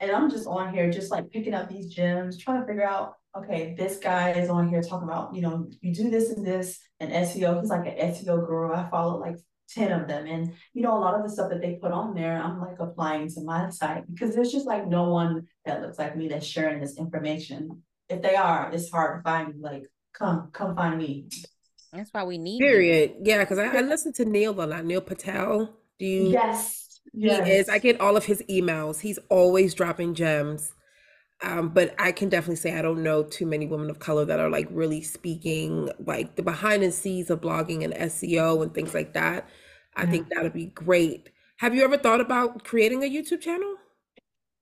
[0.00, 3.14] And I'm just on here, just like picking up these gems, trying to figure out,
[3.36, 6.78] okay, this guy is on here talking about, you know, you do this and this
[7.00, 7.60] and SEO.
[7.60, 8.74] He's like an SEO guru.
[8.74, 9.36] I follow like
[9.70, 10.26] 10 of them.
[10.26, 12.78] And, you know, a lot of the stuff that they put on there, I'm like
[12.78, 16.46] applying to my site because there's just like no one that looks like me that's
[16.46, 17.82] sharing this information.
[18.08, 21.28] If they are, it's hard to find, like, come, come find me.
[21.92, 22.60] That's why we need.
[22.60, 23.14] Period.
[23.18, 23.22] You.
[23.24, 24.84] Yeah, because I, I listen to Neil a lot.
[24.84, 25.74] Neil Patel.
[25.98, 26.28] Do you?
[26.28, 27.00] Yes.
[27.12, 27.46] yes.
[27.46, 27.68] He is.
[27.68, 29.00] I get all of his emails.
[29.00, 30.72] He's always dropping gems.
[31.42, 34.40] Um, but I can definitely say I don't know too many women of color that
[34.40, 38.94] are like really speaking like the behind the scenes of blogging and SEO and things
[38.94, 39.46] like that.
[39.96, 40.10] I yeah.
[40.10, 41.30] think that would be great.
[41.58, 43.74] Have you ever thought about creating a YouTube channel?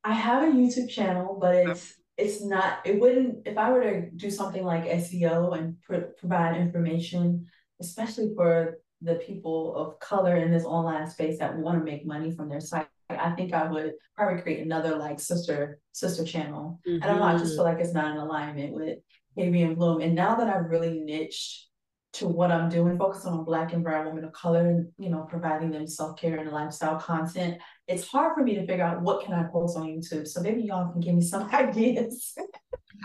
[0.03, 4.11] I have a YouTube channel, but it's it's not it wouldn't if I were to
[4.11, 7.47] do something like SEO and pr- provide information,
[7.81, 12.31] especially for the people of color in this online space that want to make money
[12.31, 16.81] from their site I think I would probably create another like sister sister channel.
[16.89, 17.03] Mm-hmm.
[17.03, 17.25] I don't know.
[17.25, 18.99] I just feel like it's not in alignment with
[19.37, 20.01] KB in Bloom.
[20.01, 21.69] And now that I've really niched
[22.15, 25.27] to what I'm doing, focusing on Black and Brown women of color, and you know,
[25.29, 29.25] providing them self care and lifestyle content, it's hard for me to figure out what
[29.25, 30.27] can I post on YouTube.
[30.27, 32.35] So maybe y'all can give me some ideas.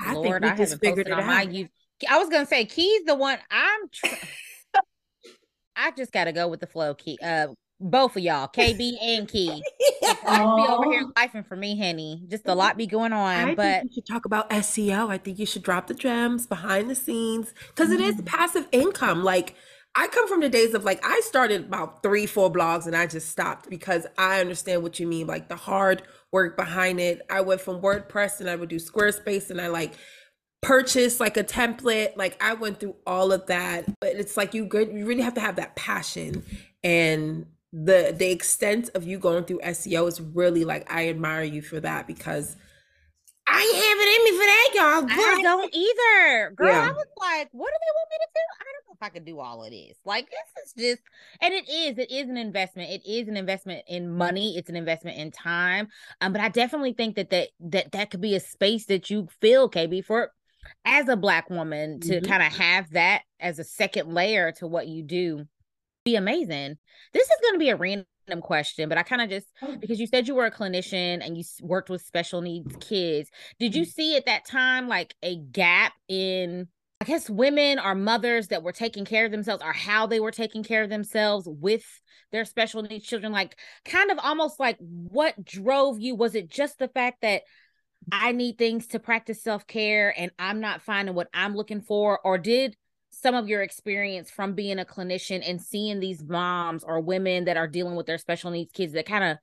[0.05, 1.25] I Lord, I haven't posted on out.
[1.25, 1.69] my YouTube.
[2.09, 3.89] I was gonna say Ki's the one I'm.
[3.91, 4.15] Tr-
[5.75, 6.93] I just got to go with the flow.
[6.93, 7.47] Ki, uh,
[7.79, 9.63] both of y'all, KB and Key.
[10.27, 12.23] I be over here laughing for me, honey.
[12.27, 13.49] Just a lot be going on.
[13.49, 15.09] I but you should talk about SEO.
[15.09, 18.23] I think you should drop the gems behind the scenes because mm-hmm.
[18.23, 19.23] passive income.
[19.23, 19.55] Like
[19.95, 23.07] I come from the days of like I started about three, four blogs and I
[23.07, 27.21] just stopped because I understand what you mean, like the hard work behind it.
[27.29, 29.93] I went from WordPress and I would do Squarespace and I like
[30.61, 34.65] purchase like a template like i went through all of that but it's like you
[34.65, 36.43] good you really have to have that passion
[36.83, 41.61] and the the extent of you going through SEO is really like I admire you
[41.61, 42.55] for that because
[43.51, 45.01] I ain't have it in me for that, y'all.
[45.01, 45.39] But...
[45.39, 46.51] I don't either.
[46.55, 46.89] Girl, yeah.
[46.89, 48.39] I was like, what do they want me to do?
[48.59, 49.97] I don't know if I could do all of this.
[50.05, 51.01] Like, this is just,
[51.41, 52.91] and it is, it is an investment.
[52.91, 54.55] It is an investment in money.
[54.55, 55.87] It's an investment in time.
[56.21, 59.27] Um, but I definitely think that that that, that could be a space that you
[59.41, 60.31] feel, KB, for
[60.85, 62.25] as a black woman to mm-hmm.
[62.29, 65.47] kind of have that as a second layer to what you do
[66.09, 66.77] be amazing.
[67.13, 69.75] This is going to be a random question, but I kind of just oh.
[69.77, 73.29] because you said you were a clinician and you worked with special needs kids.
[73.59, 73.91] Did you mm.
[73.91, 76.67] see at that time like a gap in
[77.01, 80.31] I guess women or mothers that were taking care of themselves or how they were
[80.31, 81.85] taking care of themselves with
[82.33, 86.77] their special needs children like kind of almost like what drove you was it just
[86.77, 87.43] the fact that
[88.11, 92.37] I need things to practice self-care and I'm not finding what I'm looking for or
[92.37, 92.75] did
[93.11, 97.57] some of your experience from being a clinician and seeing these moms or women that
[97.57, 99.37] are dealing with their special needs kids that kind of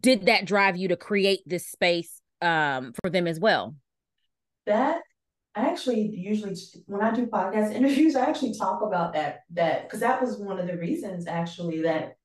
[0.00, 3.74] did that drive you to create this space um, for them as well?
[4.66, 5.00] That
[5.54, 6.54] I actually usually
[6.86, 10.58] when I do podcast interviews, I actually talk about that that because that was one
[10.58, 12.16] of the reasons actually that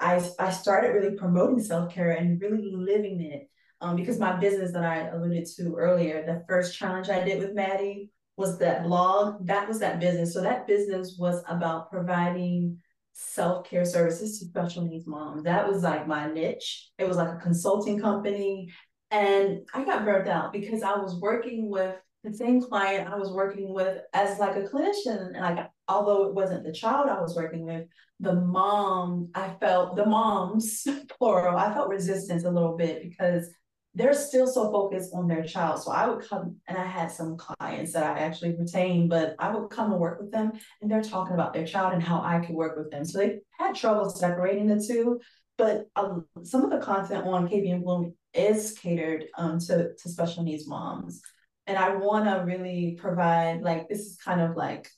[0.00, 3.48] I I started really promoting self care and really living it.
[3.80, 7.52] Um, because my business that I alluded to earlier, the first challenge I did with
[7.52, 10.32] Maddie was that blog, that was that business.
[10.32, 12.78] So that business was about providing
[13.12, 15.44] self-care services to special needs moms.
[15.44, 16.90] That was like my niche.
[16.98, 18.72] It was like a consulting company.
[19.10, 23.32] And I got burnt out because I was working with the same client I was
[23.32, 25.32] working with as like a clinician.
[25.34, 27.86] And like although it wasn't the child I was working with,
[28.20, 30.86] the mom, I felt the moms,
[31.18, 33.50] plural, I felt resistance a little bit because
[33.94, 35.82] they're still so focused on their child.
[35.82, 39.54] So I would come and I had some clients that I actually retained, but I
[39.54, 42.44] would come and work with them and they're talking about their child and how I
[42.44, 43.04] could work with them.
[43.04, 45.20] So they had trouble separating the two.
[45.58, 50.08] But um, some of the content on KB in Bloom is catered um, to, to
[50.08, 51.20] special needs moms.
[51.66, 54.88] And I want to really provide, like, this is kind of like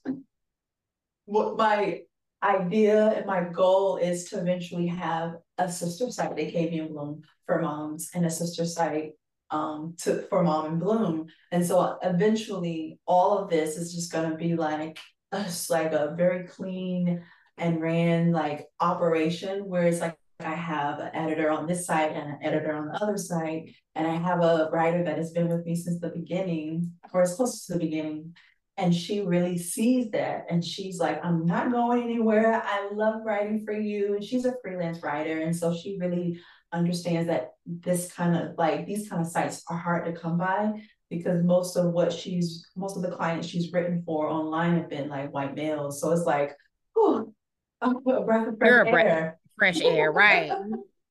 [1.26, 2.02] what my
[2.42, 6.38] idea and my goal is to eventually have a sister site.
[6.38, 9.12] And Bloom for moms and a sister site
[9.50, 11.26] um to for mom and bloom.
[11.52, 14.98] And so eventually all of this is just going to be like
[15.32, 17.22] just like a very clean
[17.58, 22.30] and ran like operation where it's like I have an editor on this site and
[22.32, 25.64] an editor on the other site, and I have a writer that has been with
[25.64, 28.34] me since the beginning, or as close to the beginning,
[28.76, 30.46] and she really sees that.
[30.50, 32.60] And she's like, I'm not going anywhere.
[32.64, 34.14] I love writing for you.
[34.14, 35.40] And she's a freelance writer.
[35.40, 36.40] And so she really
[36.72, 40.72] understands that this kind of like these kind of sites are hard to come by
[41.08, 45.08] because most of what she's most of the clients she's written for online have been
[45.08, 46.00] like white males.
[46.00, 46.52] So it's like,
[46.96, 47.32] oh,
[47.80, 47.90] a
[48.22, 49.38] breath of fresh You're a breath air.
[49.56, 50.50] fresh air, right?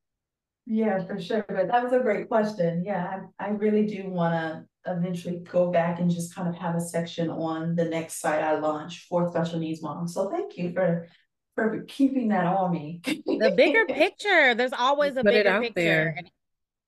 [0.65, 1.45] yeah, for sure.
[1.47, 2.83] But that was a great question.
[2.85, 6.75] Yeah, I, I really do want to eventually go back and just kind of have
[6.75, 10.13] a section on the next site I launch for special needs moms.
[10.13, 11.07] So thank you for
[11.55, 13.01] for keeping that on me.
[13.03, 14.55] the bigger picture.
[14.55, 16.13] There's always a bigger picture.
[16.17, 16.29] And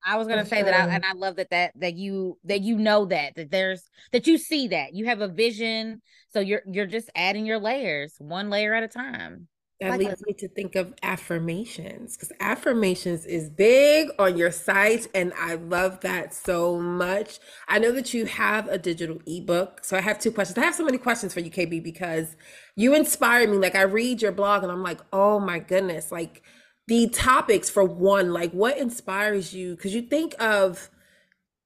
[0.05, 2.61] I was gonna For say that, I, and I love that that that you that
[2.61, 6.01] you know that that there's that you see that you have a vision,
[6.33, 9.47] so you're you're just adding your layers one layer at a time.
[9.81, 15.33] That leads me to think of affirmations because affirmations is big on your site, and
[15.37, 17.39] I love that so much.
[17.67, 20.57] I know that you have a digital ebook, so I have two questions.
[20.57, 22.37] I have so many questions for you, KB, because
[22.77, 23.57] you inspire me.
[23.57, 26.41] Like I read your blog, and I'm like, oh my goodness, like
[26.87, 29.75] the topics for one, like what inspires you?
[29.75, 30.89] Because you think of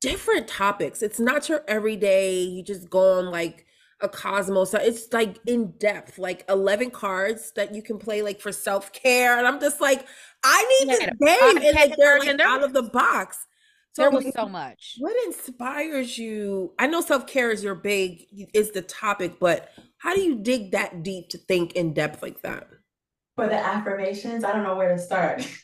[0.01, 1.01] different topics.
[1.03, 3.65] It's not your everyday, you just go on like
[4.01, 4.71] a Cosmos.
[4.71, 9.37] So it's like in depth, like 11 cards that you can play like for self-care.
[9.37, 10.05] And I'm just like,
[10.43, 11.57] I need Yeah, this the game.
[11.67, 13.37] And like they're like out of the box.
[13.93, 14.95] So there was like, so much.
[14.99, 16.73] what inspires you?
[16.79, 18.23] I know self-care is your big
[18.53, 22.41] is the topic, but how do you dig that deep to think in depth like
[22.43, 22.67] that?
[23.35, 25.45] For the affirmations, I don't know where to start.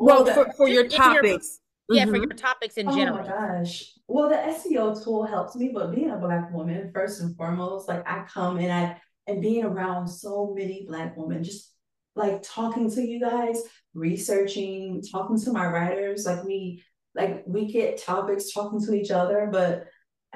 [0.00, 1.58] Well, the- for, for your just in your- topics.
[1.90, 2.16] Yeah, for Mhm.
[2.18, 3.18] your topics in Oh general.
[3.18, 3.92] my gosh.
[4.08, 8.08] Well, the SEO tool helps me, but being a black woman, first and foremost, like
[8.08, 11.74] I come and I and being around so many black women, just
[12.16, 16.82] like talking to you guys, researching, talking to my writers, like we
[17.14, 19.84] like we get topics talking to each other, but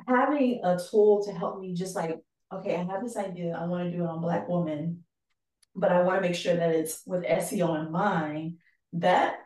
[0.07, 2.21] having a tool to help me just like,
[2.53, 5.05] okay, I have this idea, I want to do it on black women,
[5.75, 8.59] but I want to make sure that it's with SEO in mind.
[8.95, 9.37] That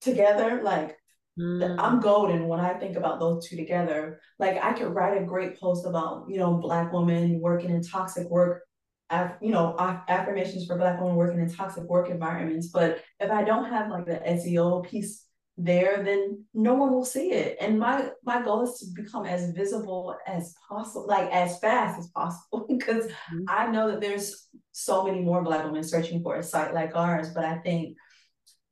[0.00, 0.98] together, like
[1.38, 1.76] Mm.
[1.78, 4.20] I'm golden when I think about those two together.
[4.38, 8.28] Like I could write a great post about, you know, black women working in toxic
[8.30, 8.62] work,
[9.10, 12.68] aff- you know, aff- affirmations for black women working in toxic work environments.
[12.68, 15.24] But if I don't have like the SEO piece
[15.58, 17.56] there, then no one will see it.
[17.60, 22.08] And my my goal is to become as visible as possible, like as fast as
[22.08, 23.44] possible, because Mhm.
[23.48, 27.30] I know that there's so many more black women searching for a site like ours.
[27.34, 27.96] But I think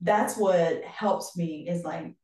[0.01, 2.15] that's what helps me is like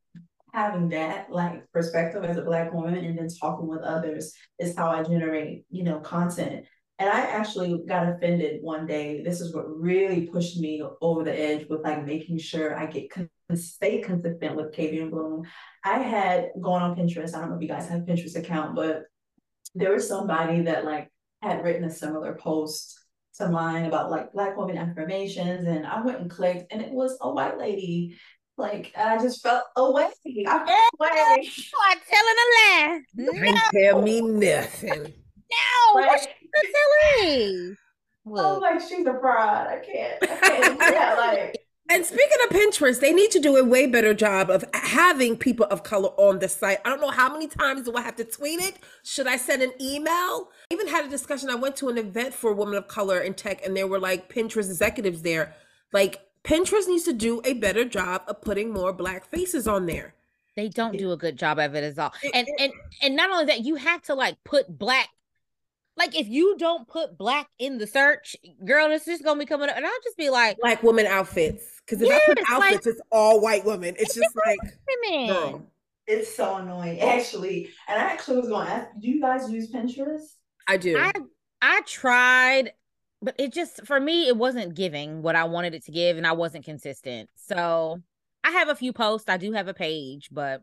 [0.53, 4.91] having that like perspective as a black woman and then talking with others is how
[4.91, 6.67] I generate, you know, content.
[6.99, 9.23] And I actually got offended one day.
[9.23, 13.11] This is what really pushed me over the edge with like making sure I get
[13.11, 15.45] con- stay consistent with and Bloom.
[15.85, 17.35] I had gone on Pinterest.
[17.35, 19.05] I don't know if you guys have Pinterest account, but
[19.75, 21.11] there was somebody that like
[21.43, 22.99] had written a similar post
[23.37, 27.17] to mine about like black woman affirmations and I went and clicked and it was
[27.21, 28.19] a white lady
[28.61, 30.09] like I just felt away.
[30.47, 30.69] I felt
[31.01, 31.51] away.
[31.57, 33.01] You are telling a lie.
[33.15, 35.03] No, Can't tell me nothing.
[35.03, 35.93] no.
[35.95, 36.67] What's Like, the
[37.13, 37.77] telling?
[38.27, 39.67] I'm like, she's a fraud.
[39.67, 40.23] I can't.
[40.23, 40.79] I can't.
[40.81, 41.57] Yeah, like
[41.89, 45.67] And speaking of Pinterest, they need to do a way better job of having people
[45.67, 46.79] of color on the site.
[46.85, 48.77] I don't know how many times do I have to tweet it?
[49.05, 50.13] Should I send an email?
[50.71, 51.51] I even had a discussion.
[51.51, 54.33] I went to an event for women of color in tech, and there were like
[54.33, 55.57] Pinterest executives there.
[55.93, 60.15] Like, Pinterest needs to do a better job of putting more black faces on there.
[60.57, 62.13] they don't do a good job of it at all.
[62.35, 62.73] And it- and
[63.03, 65.09] and not only that, you have to like put black.
[65.97, 69.69] Like if you don't put black in the search, girl, it's just gonna be coming
[69.69, 71.81] up, and I'll just be like, Black women outfits.
[71.85, 73.95] Because if I put Yes, like- outfits, it's all white women.
[73.99, 74.59] It's just like,
[75.09, 75.29] women.
[75.29, 75.67] girl.
[76.07, 77.71] it's so annoying, actually.
[77.89, 80.23] And I actually was going to ask, do you guys use Pinterest?
[80.67, 80.97] I do.
[80.99, 81.13] I
[81.63, 82.73] I tried,
[83.23, 86.27] but it just for me it wasn't giving what I wanted it to give, and
[86.27, 87.29] I wasn't consistent.
[87.37, 88.01] So
[88.45, 89.29] I have a few posts.
[89.29, 90.63] I do have a page, but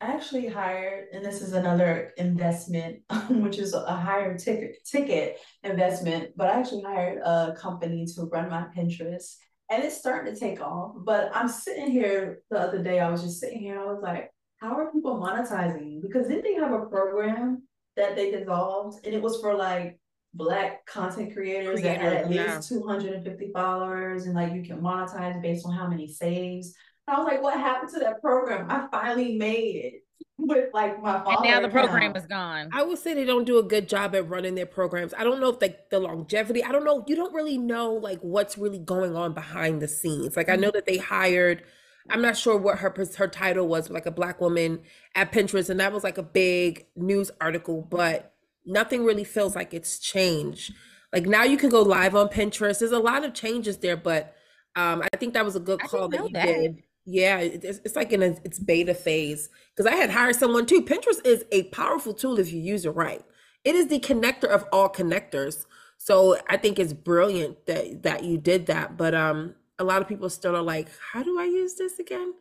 [0.00, 3.00] I actually hired, and this is another investment,
[3.30, 8.48] which is a higher ticket ticket investment, but I actually hired a company to run
[8.48, 9.36] my Pinterest.
[9.70, 10.94] And it's starting to take off.
[11.04, 14.30] But I'm sitting here the other day, I was just sitting here, I was like,
[14.60, 16.00] how are people monetizing?
[16.00, 17.64] Because didn't they have a program
[17.96, 19.04] that they dissolved?
[19.04, 20.00] And it was for like
[20.38, 22.54] black content creators that had at yeah.
[22.56, 26.74] least 250 followers, and like you can monetize based on how many saves.
[27.06, 28.70] I was like, what happened to that program?
[28.70, 30.04] I finally made it
[30.38, 32.16] with like my and now the program count.
[32.16, 32.70] is gone.
[32.72, 35.12] I would say they don't do a good job at running their programs.
[35.12, 38.20] I don't know if like the longevity, I don't know, you don't really know like
[38.20, 40.36] what's really going on behind the scenes.
[40.36, 40.76] Like I know mm-hmm.
[40.76, 41.64] that they hired,
[42.08, 44.80] I'm not sure what her her title was, like a black woman
[45.16, 48.32] at Pinterest, and that was like a big news article, but
[48.68, 50.74] nothing really feels like it's changed.
[51.12, 52.78] Like now you can go live on Pinterest.
[52.78, 54.34] There's a lot of changes there, but
[54.76, 56.46] um, I think that was a good call that you that.
[56.46, 56.82] did.
[57.06, 60.82] Yeah, it's, it's like in a, its beta phase because I had hired someone too.
[60.82, 63.24] Pinterest is a powerful tool if you use it right.
[63.64, 65.64] It is the connector of all connectors.
[65.96, 68.98] So I think it's brilliant that that you did that.
[68.98, 72.34] But um, a lot of people still are like, how do I use this again?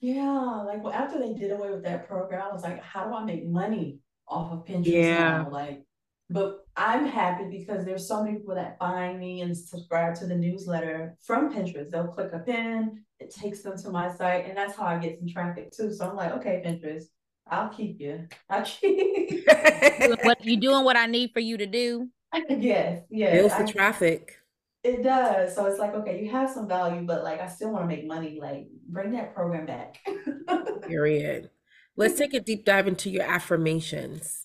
[0.00, 3.14] Yeah, like well, after they did away with that program, I was like, how do
[3.14, 3.98] I make money
[4.28, 5.42] off of Pinterest Yeah.
[5.42, 5.50] now?
[5.50, 5.84] Like,
[6.30, 10.34] but I'm happy because there's so many people that find me and subscribe to the
[10.34, 11.90] newsletter from Pinterest.
[11.90, 15.18] They'll click a pin, it takes them to my site, and that's how I get
[15.18, 15.92] some traffic too.
[15.92, 17.04] So I'm like, okay, Pinterest,
[17.48, 18.26] I'll keep you.
[18.50, 19.46] I'll keep
[20.24, 22.08] what you doing what I need for you to do.
[22.48, 23.32] yes, yes.
[23.32, 24.38] Builds the traffic.
[24.82, 25.54] It does.
[25.54, 28.06] So it's like, okay, you have some value, but like I still want to make
[28.06, 28.38] money.
[28.40, 29.98] Like bring that program back.
[30.86, 31.50] Period.
[31.96, 34.42] Let's take a deep dive into your affirmations.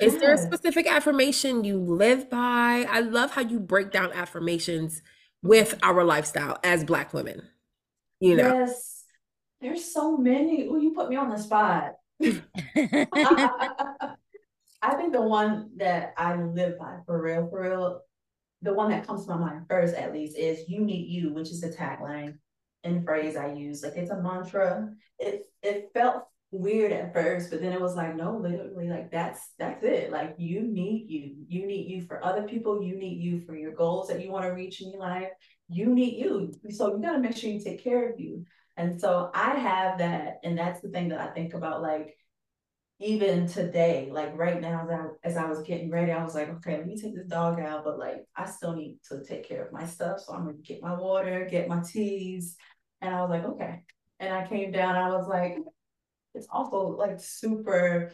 [0.00, 0.14] Yes.
[0.14, 2.86] Is there a specific affirmation you live by?
[2.88, 5.02] I love how you break down affirmations
[5.42, 7.42] with our lifestyle as Black women.
[8.20, 9.04] You know, yes,
[9.60, 10.68] there's so many.
[10.70, 11.94] Oh, you put me on the spot.
[14.82, 18.00] I think the one that I live by for real, for real,
[18.62, 21.50] the one that comes to my mind first, at least, is "You need you," which
[21.50, 22.38] is the tagline
[22.84, 23.82] and phrase I use.
[23.82, 24.90] Like it's a mantra.
[25.18, 29.40] It it felt weird at first, but then it was like, no, literally, like that's
[29.58, 30.12] that's it.
[30.12, 31.34] Like you need you.
[31.48, 32.82] You need you for other people.
[32.82, 35.30] You need you for your goals that you want to reach in your life.
[35.68, 36.52] You need you.
[36.70, 38.44] So you got to make sure you take care of you.
[38.76, 42.16] And so I have that, and that's the thing that I think about, like
[43.00, 46.48] even today, like right now, as I, as I was getting ready, I was like,
[46.48, 49.64] okay, let me take this dog out, but like I still need to take care
[49.64, 50.20] of my stuff.
[50.20, 52.56] So I'm gonna get my water, get my teas.
[53.00, 53.82] And I was like, okay.
[54.20, 55.56] And I came down, I was like,
[56.34, 58.12] it's also like super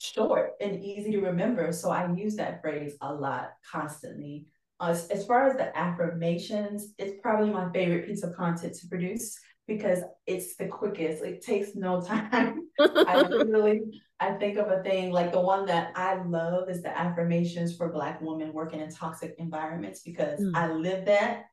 [0.00, 1.72] short and easy to remember.
[1.72, 4.46] So I use that phrase a lot constantly.
[4.80, 8.88] Uh, as, as far as the affirmations, it's probably my favorite piece of content to
[8.88, 11.22] produce because it's the quickest.
[11.22, 12.68] It takes no time.
[12.78, 16.96] I literally I think of a thing like the one that I love is the
[16.96, 20.52] affirmations for Black women working in toxic environments because mm.
[20.54, 21.46] I live that.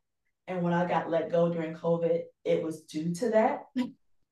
[0.47, 3.61] And when I got let go during COVID, it was due to that.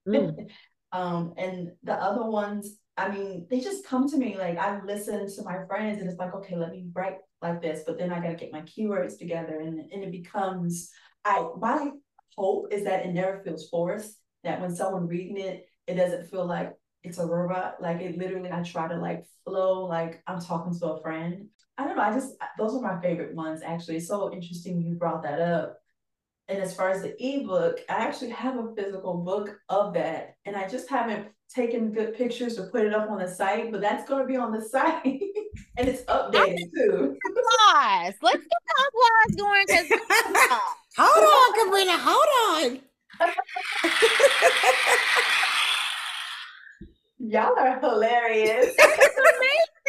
[0.08, 0.48] Mm.
[0.92, 5.34] um, and the other ones, I mean, they just come to me like I listen
[5.36, 8.20] to my friends and it's like, okay, let me write like this, but then I
[8.20, 10.92] got to get my keywords together and, and it becomes,
[11.24, 11.92] I, my
[12.36, 16.46] hope is that it never feels forced, that when someone reading it, it doesn't feel
[16.46, 16.74] like,
[17.04, 17.76] it's a robot.
[17.82, 21.48] Like it literally, I try to like flow like I'm talking to a friend.
[21.78, 22.04] I don't know.
[22.04, 23.62] I just those are my favorite ones.
[23.64, 25.79] Actually, it's so interesting you brought that up.
[26.50, 30.56] And as far as the ebook, I actually have a physical book of that, and
[30.56, 33.72] I just haven't taken good pictures to put it up on the site.
[33.72, 35.22] But that's going to be on the site,
[35.78, 37.16] and it's updated too.
[37.28, 38.16] Applause!
[38.24, 39.66] Let's get the applause going.
[39.68, 39.90] Because
[40.98, 42.28] hold on, Kabrena, hold
[42.66, 42.80] on.
[47.20, 48.76] Y'all are hilarious.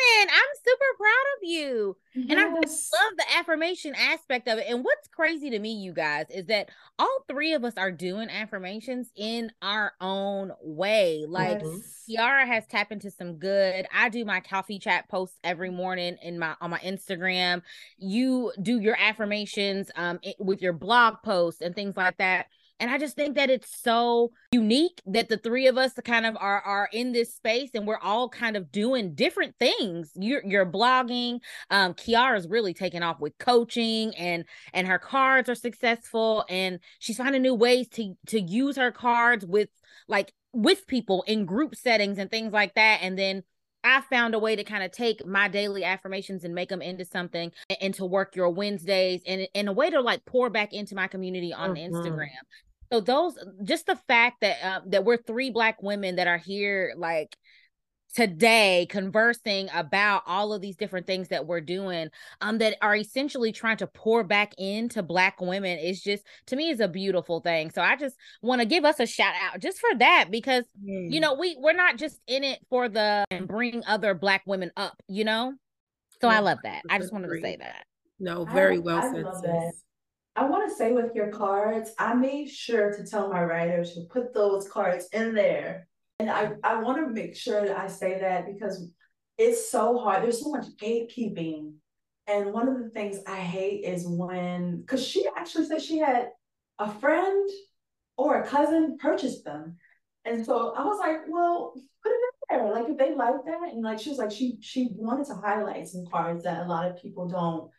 [0.00, 0.30] Amazing.
[0.32, 1.96] I'm super proud of you.
[2.14, 2.26] Yes.
[2.30, 4.66] And I love the affirmation aspect of it.
[4.68, 8.30] And what's crazy to me, you guys, is that all three of us are doing
[8.30, 11.24] affirmations in our own way.
[11.28, 12.04] Like yes.
[12.08, 13.86] Kiara has tapped into some good.
[13.94, 17.62] I do my coffee chat posts every morning in my on my Instagram.
[17.98, 22.46] You do your affirmations um with your blog posts and things like that.
[22.80, 26.36] And I just think that it's so unique that the three of us kind of
[26.36, 30.10] are are in this space and we're all kind of doing different things.
[30.16, 31.40] You're you're blogging.
[31.70, 37.18] Um, Kiara's really taken off with coaching and and her cards are successful and she's
[37.18, 39.68] finding new ways to to use her cards with
[40.08, 43.00] like with people in group settings and things like that.
[43.02, 43.42] And then
[43.84, 47.04] I found a way to kind of take my daily affirmations and make them into
[47.04, 50.94] something and to work your Wednesdays and in a way to like pour back into
[50.94, 51.94] my community on mm-hmm.
[51.94, 52.28] Instagram
[52.92, 56.94] so those just the fact that uh, that we're three black women that are here
[56.96, 57.36] like
[58.14, 62.08] today conversing about all of these different things that we're doing
[62.40, 66.70] um that are essentially trying to pour back into black women is just to me
[66.70, 67.70] is a beautiful thing.
[67.70, 71.12] So i just want to give us a shout out just for that because mm.
[71.12, 74.72] you know we we're not just in it for the and bring other black women
[74.76, 75.54] up you know?
[76.20, 76.82] So yeah, i love that.
[76.90, 77.84] I just wanted to say that.
[78.18, 79.72] No very well I, said
[80.40, 84.06] I want to say with your cards, I made sure to tell my writers to
[84.10, 85.86] put those cards in there.
[86.18, 88.90] And I, I want to make sure that I say that because
[89.36, 90.22] it's so hard.
[90.22, 91.74] There's so much gatekeeping.
[92.26, 96.30] And one of the things I hate is when, because she actually said she had
[96.78, 97.50] a friend
[98.16, 99.76] or a cousin purchase them.
[100.24, 102.18] And so I was like, well, put it
[102.50, 102.72] in there.
[102.72, 103.72] Like if they like that.
[103.74, 106.90] And like she was like, she she wanted to highlight some cards that a lot
[106.90, 107.70] of people don't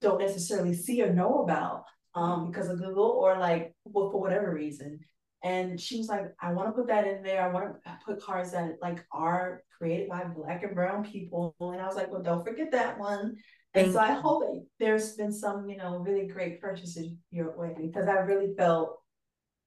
[0.00, 1.84] don't necessarily see or know about
[2.14, 5.00] um, because of Google or like well, for whatever reason.
[5.42, 7.42] And she was like, I want to put that in there.
[7.42, 11.54] I want to put cards that like are created by black and brown people.
[11.60, 13.36] And I was like, well, don't forget that one.
[13.72, 17.74] And so I hope that there's been some, you know, really great purchases your way
[17.80, 18.98] because I really felt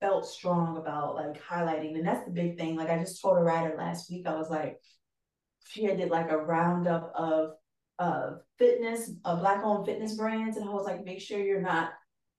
[0.01, 1.95] felt strong about like highlighting.
[1.95, 2.75] And that's the big thing.
[2.75, 4.77] Like I just told a writer last week, I was like,
[5.65, 7.51] she had did like a roundup of
[7.97, 11.91] uh fitness, uh black owned fitness brands, and I was like, make sure you're not,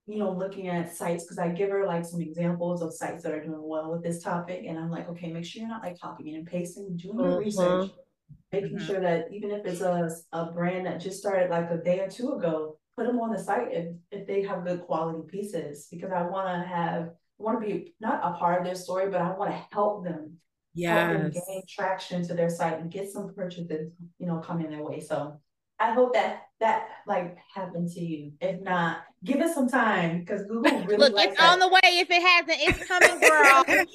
[0.07, 3.33] you know, looking at sites because I give her like some examples of sites that
[3.33, 6.01] are doing well with this topic, and I'm like, okay, make sure you're not like
[6.01, 7.39] copying and pasting, doing your Mhm.
[7.39, 7.91] research,
[8.53, 8.87] making Mhm.
[8.87, 12.09] sure that even if it's a a brand that just started like a day or
[12.11, 16.13] two ago, put them on the site if if they have good quality pieces because
[16.13, 17.05] I want to have
[17.41, 20.05] I want to be not a part of their story, but I want to help
[20.05, 20.39] them
[20.75, 25.01] Yeah, gain traction to their site and get some purchases, you know, coming their way.
[25.01, 25.41] So
[25.79, 28.33] I hope that that like happened to you.
[28.41, 31.81] If not, give it some time because Google really Look, likes it's on the way.
[31.85, 33.65] If it hasn't, it's coming, girl.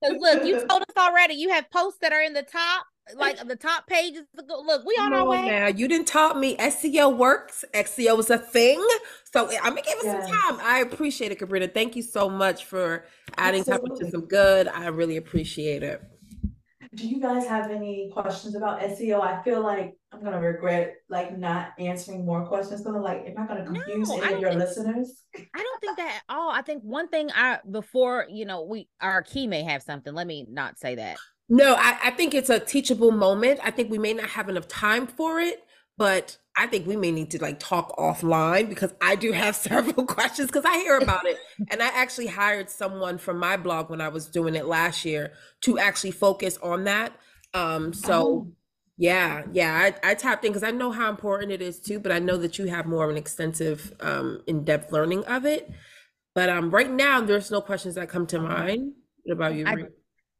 [0.00, 1.34] Because look, you told us already.
[1.34, 2.86] You have posts that are in the top,
[3.16, 4.22] like the top pages.
[4.36, 5.46] Look, we on Come our on way.
[5.46, 5.66] now.
[5.66, 7.64] You didn't taught me SEO works.
[7.74, 8.80] SEO is a thing.
[9.32, 10.28] So eh, I'm gonna give it Yes.
[10.28, 10.64] some time.
[10.64, 11.74] I appreciate it, Kabrena.
[11.74, 14.68] Thank you so much for adding something to some good.
[14.68, 16.00] I really appreciate it.
[16.98, 19.20] Do you guys have any questions about SEO?
[19.20, 22.80] I feel like I'm gonna regret like not answering more questions.
[22.82, 25.22] Gonna like, am I gonna confuse No, I any of your think- listeners?
[25.36, 26.50] I don't think that at all.
[26.50, 30.12] I think one thing I before you know we our Ki may have something.
[30.14, 31.18] Let me not say that.
[31.48, 33.60] No, I, I think it's a teachable moment.
[33.62, 35.62] I think we may not have enough time for it,
[35.96, 40.04] but I think we may need to like talk offline because I do have several
[40.06, 41.38] questions because I hear about it.
[41.70, 45.32] And I actually hired someone from my blog when I was doing it last year
[45.62, 47.12] to actually focus on that.
[47.54, 48.52] Um, so Oh.
[48.96, 52.10] yeah, yeah, I, I tapped in because I know how important it is too, but
[52.12, 55.70] I know that you have more of an extensive, um, in-depth learning of it.
[56.34, 58.92] But um, right now, there's no questions that come to mind.
[59.24, 59.66] What about you?
[59.66, 59.86] I-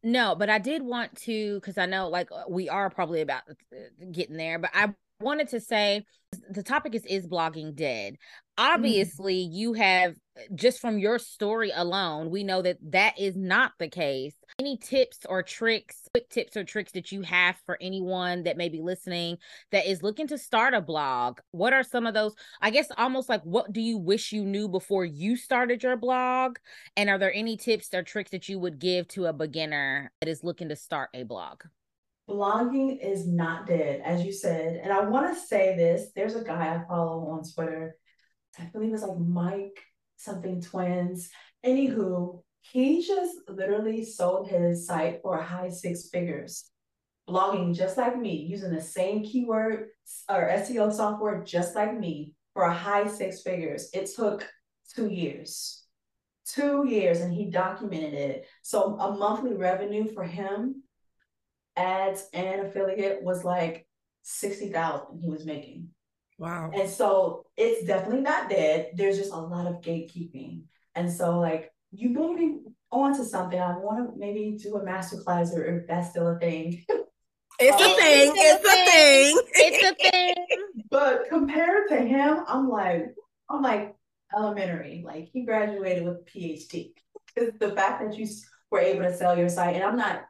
[0.03, 4.05] No, but I did want to because I know like we are probably about uh,
[4.13, 6.05] getting there, but I wanted to say
[6.51, 8.15] the topic is is blogging dead.
[8.15, 8.19] Mm.
[8.59, 10.15] Obviously, you have
[10.55, 14.35] just from your story alone, we know that that is not the case.
[14.61, 18.69] Any tips or tricks, quick tips or tricks that you have for anyone that may
[18.69, 19.39] be listening
[19.73, 21.39] that is looking to start a blog?
[21.51, 22.35] What are some of those?
[22.61, 26.57] I guess almost like what do you wish you knew before you started your blog?
[26.97, 30.29] And are there any tips or tricks that you would give to a beginner that
[30.29, 31.63] is looking to start a blog?
[32.29, 34.81] Blogging is not dead, as you said.
[34.83, 36.11] And I want to say this.
[36.15, 37.97] There's a guy I follow on Twitter.
[38.59, 39.81] I believe it's like Mike
[40.17, 41.31] something twins.
[41.65, 46.71] Anywho, he just literally sold his site for high six figures.
[47.29, 49.87] Blogging just like me, using the same keyword
[50.29, 53.89] or SEO software just like me for a high six figures.
[53.95, 54.47] It took
[54.95, 55.85] two years.
[56.47, 58.47] Two years, and he documented it.
[58.63, 60.83] So a monthly revenue for him
[61.79, 63.87] ads and affiliate was like
[64.23, 65.89] 60,000 he was making.
[66.39, 66.71] Wow.
[66.75, 68.91] And so it's definitely not dead.
[68.95, 70.63] There's just a lot of gatekeeping.
[70.95, 72.59] And so like you may be
[72.91, 73.59] onto something.
[73.59, 76.85] I want to maybe do a masterclass or if that's still a thing.
[77.61, 78.33] It's a thing.
[78.37, 79.43] it's a It's a thing.
[79.55, 80.35] It's a thing.
[80.91, 83.15] But compared to him, I'm like,
[83.51, 83.95] I'm like
[84.35, 85.03] elementary.
[85.05, 86.93] Like he graduated with a PhD.
[87.35, 88.27] Because the fact that you
[88.71, 90.25] were able to sell your site, and I'm not,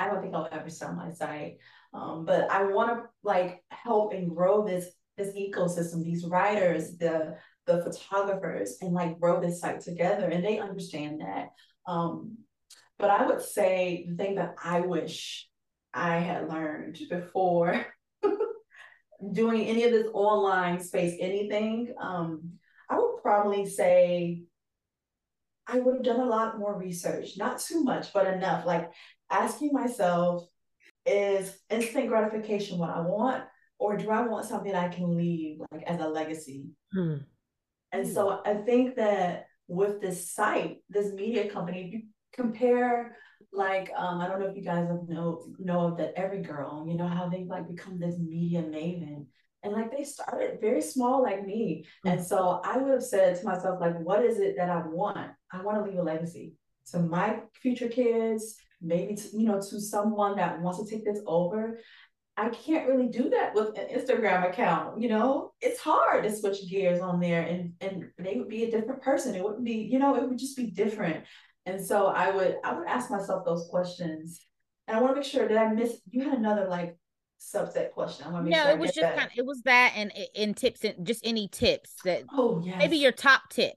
[0.00, 1.58] I don't think I'll ever sell my site.
[1.92, 4.86] Um, but I want to like help and grow this
[5.18, 7.36] this ecosystem, these writers, the
[7.66, 10.28] the photographers, and like grow this site together.
[10.28, 11.50] And they understand that.
[11.86, 12.38] Um,
[12.98, 15.46] but I would say the thing that I wish
[15.92, 17.86] I had learned before
[19.32, 22.52] doing any of this online space, anything, um,
[22.88, 24.44] I would probably say
[25.66, 28.66] I would have done a lot more research, not too much, but enough.
[28.66, 28.90] Like
[29.30, 30.46] asking myself,
[31.06, 33.44] is instant gratification what I want,
[33.78, 36.66] or do I want something I can leave like as a legacy?
[36.92, 37.16] Hmm.
[37.92, 42.02] And so I think that with this site, this media company, if you
[42.32, 43.16] compare
[43.52, 46.96] like um, I don't know if you guys have know know of that Everygirl, you
[46.96, 49.26] know how they like become this media maven.
[49.62, 51.84] And like they started very small like me.
[52.06, 55.32] And so I would have said to myself, like, what is it that I want?
[55.52, 56.54] I want to leave a legacy
[56.92, 61.20] to my future kids, maybe to, you know, to someone that wants to take this
[61.26, 61.80] over.
[62.36, 65.52] I can't really do that with an Instagram account, you know.
[65.60, 69.34] It's hard to switch gears on there and and they would be a different person.
[69.34, 71.24] It wouldn't be, you know, it would just be different.
[71.66, 74.40] And so I would I would ask myself those questions.
[74.88, 76.96] And I want to make sure that I miss you had another like
[77.40, 78.26] subset question.
[78.26, 79.16] I want to make No, sure it was just that.
[79.16, 82.76] kind of, it was that and in tips and just any tips that Oh yes.
[82.78, 83.76] maybe your top tip.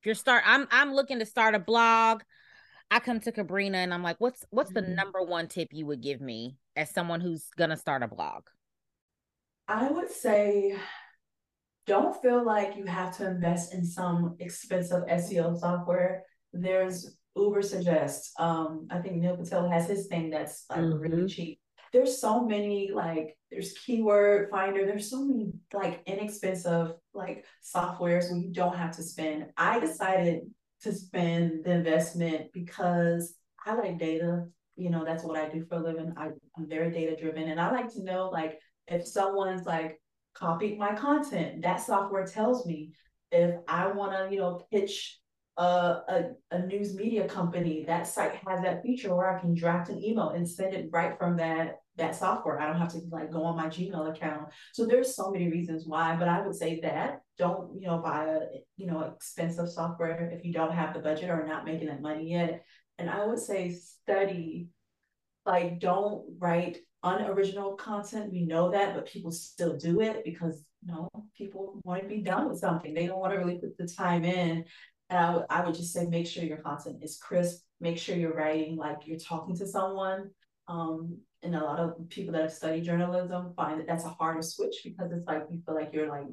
[0.00, 2.22] If you're start I'm I'm looking to start a blog.
[2.90, 4.94] I come to Kabrena and I'm like, what's what's the Mhm.
[4.94, 8.48] number one tip you would give me as someone who's gonna start a blog?
[9.68, 10.78] I would say
[11.86, 16.24] don't feel like you have to invest in some expensive SEO software.
[16.52, 18.38] There's Ubersuggest.
[18.40, 21.30] Um, I think Neil Patel has his thing that's like really Mhm.
[21.30, 21.60] cheap.
[21.90, 28.38] there's so many like there's keyword finder there's so many like inexpensive like softwares where
[28.38, 30.42] you don't have to spend i decided
[30.82, 33.34] to spend the investment because
[33.66, 34.44] i like data
[34.76, 37.60] you know that's what i do for a living I, i'm very data driven and
[37.60, 40.00] i like to know like if someone's like
[40.34, 42.92] copied my content that software tells me
[43.32, 45.18] if i want to you know pitch
[45.58, 49.90] a, a, a news media company, that site has that feature where I can draft
[49.90, 52.60] an email and send it right from that that software.
[52.60, 54.50] I don't have to like go on my Gmail account.
[54.72, 58.24] So there's so many reasons why, but I would say that don't, you know, buy
[58.24, 58.40] a,
[58.76, 62.32] you know, expensive software if you don't have the budget or not making that money
[62.32, 62.64] yet.
[62.98, 64.68] And I would say study,
[65.46, 68.32] like don't write unoriginal content.
[68.32, 72.22] We know that, but people still do it because you know, people want to be
[72.22, 72.94] done with something.
[72.94, 74.64] They don't want to really put the time in.
[75.10, 78.16] And I would I would just say make sure your content is crisp, make sure
[78.16, 80.30] you're writing like you're talking to someone.
[80.66, 84.42] Um, and a lot of people that have studied journalism find that that's a harder
[84.42, 86.26] switch because it's like you feel like you're like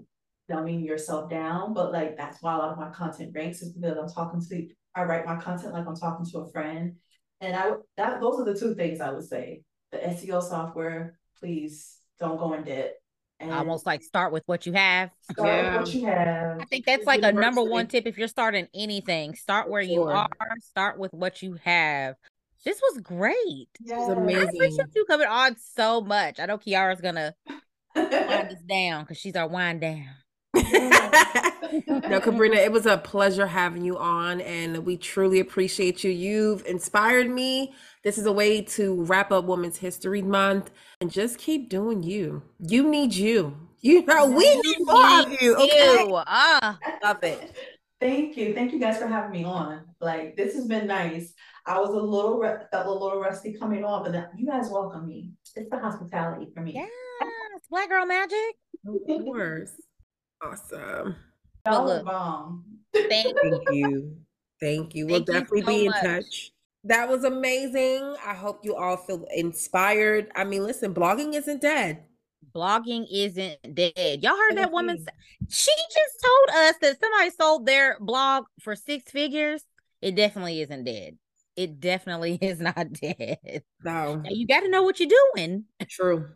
[0.50, 1.74] dumbing yourself down.
[1.74, 4.68] But like that's why a lot of my content ranks is because I'm talking to
[4.96, 6.96] I write my content like I'm talking to a friend.
[7.42, 9.64] And I that those are the two things I would say.
[9.92, 12.96] The SEO software, please don't go in debt
[13.40, 15.10] and almost like start with what you have.
[15.32, 15.78] Start yeah.
[15.78, 16.60] with what you have.
[16.62, 19.36] I think that's like a number one tip if you're starting anything.
[19.36, 20.28] Start where you are.
[20.62, 22.16] Start with what you have.
[22.64, 23.68] This was great.
[23.80, 23.96] Yeah.
[23.96, 24.42] It was amazing.
[24.42, 26.40] I appreciate you coming on so much.
[26.40, 27.36] I know Kiara's gonna
[27.96, 30.08] wind us down because she's our wind down.
[32.10, 36.12] no, Kabrena, it was a pleasure having you on, and we truly appreciate you.
[36.12, 37.74] You've inspired me.
[38.04, 42.44] This is a way to wrap up Women's History Month and just keep doing you.
[42.60, 43.58] You need you.
[43.82, 45.56] You know, we need more of you.
[45.56, 46.08] Okay.
[46.28, 47.56] Ah, love it.
[48.00, 48.54] Thank you.
[48.54, 49.84] Thank you guys for having me on.
[50.02, 51.34] Like, this has been nice.
[51.66, 52.42] I was a little
[52.72, 55.32] felt a little rusty coming on, but you guys welcome me.
[55.56, 56.74] It's the hospitality for me.
[56.74, 56.90] Yes,
[57.70, 58.56] Black Girl Magic.
[58.88, 59.72] Of course.
[60.42, 61.16] Awesome.
[61.66, 62.64] Y'all look, bomb.
[62.94, 63.10] Thank,
[63.42, 64.18] thank you.
[64.62, 65.08] Thank you.
[65.08, 66.02] We'll definitely so be in much.
[66.02, 66.52] touch.
[66.84, 68.16] That was amazing.
[68.26, 70.32] I hope you all feel inspired.
[70.36, 72.04] I mean, listen, blogging isn't dead.
[72.54, 74.24] Blogging isn't dead.
[74.24, 75.04] Y'all heard that woman
[75.50, 79.64] she just told us that somebody sold their blog for six figures.
[80.02, 81.18] It definitely isn't dead.
[81.56, 83.64] It definitely is not dead.
[83.84, 84.18] No.
[84.18, 85.66] Now, you got to know what you're doing.
[85.90, 86.30] True.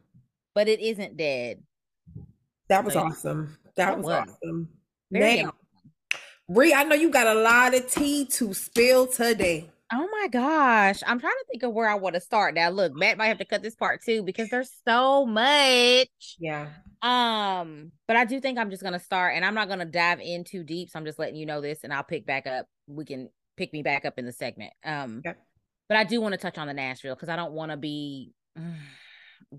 [0.56, 1.64] But it isn't dead.
[2.70, 3.58] That was so, awesome.
[3.80, 4.70] That was, was, awesome.
[5.12, 5.54] Very now,
[6.50, 9.70] Re, I know you got a lot of tea to spill today.
[9.94, 11.02] Oh my gosh.
[11.06, 12.56] I'm trying to think of where I want to start.
[12.56, 16.38] Now, look, Matt might have to cut this part too because there's so much.
[16.40, 16.70] Yeah.
[17.02, 20.44] Um, but I do think I'm just gonna start and I'm not gonna dive in
[20.44, 20.90] too deep.
[20.90, 22.66] So I'm just letting you know this and I'll pick back up.
[22.88, 24.74] We can pick me back up in the segment.
[24.84, 25.38] Um, okay.
[25.88, 28.34] but I do want to touch on the Nashville because I don't want to be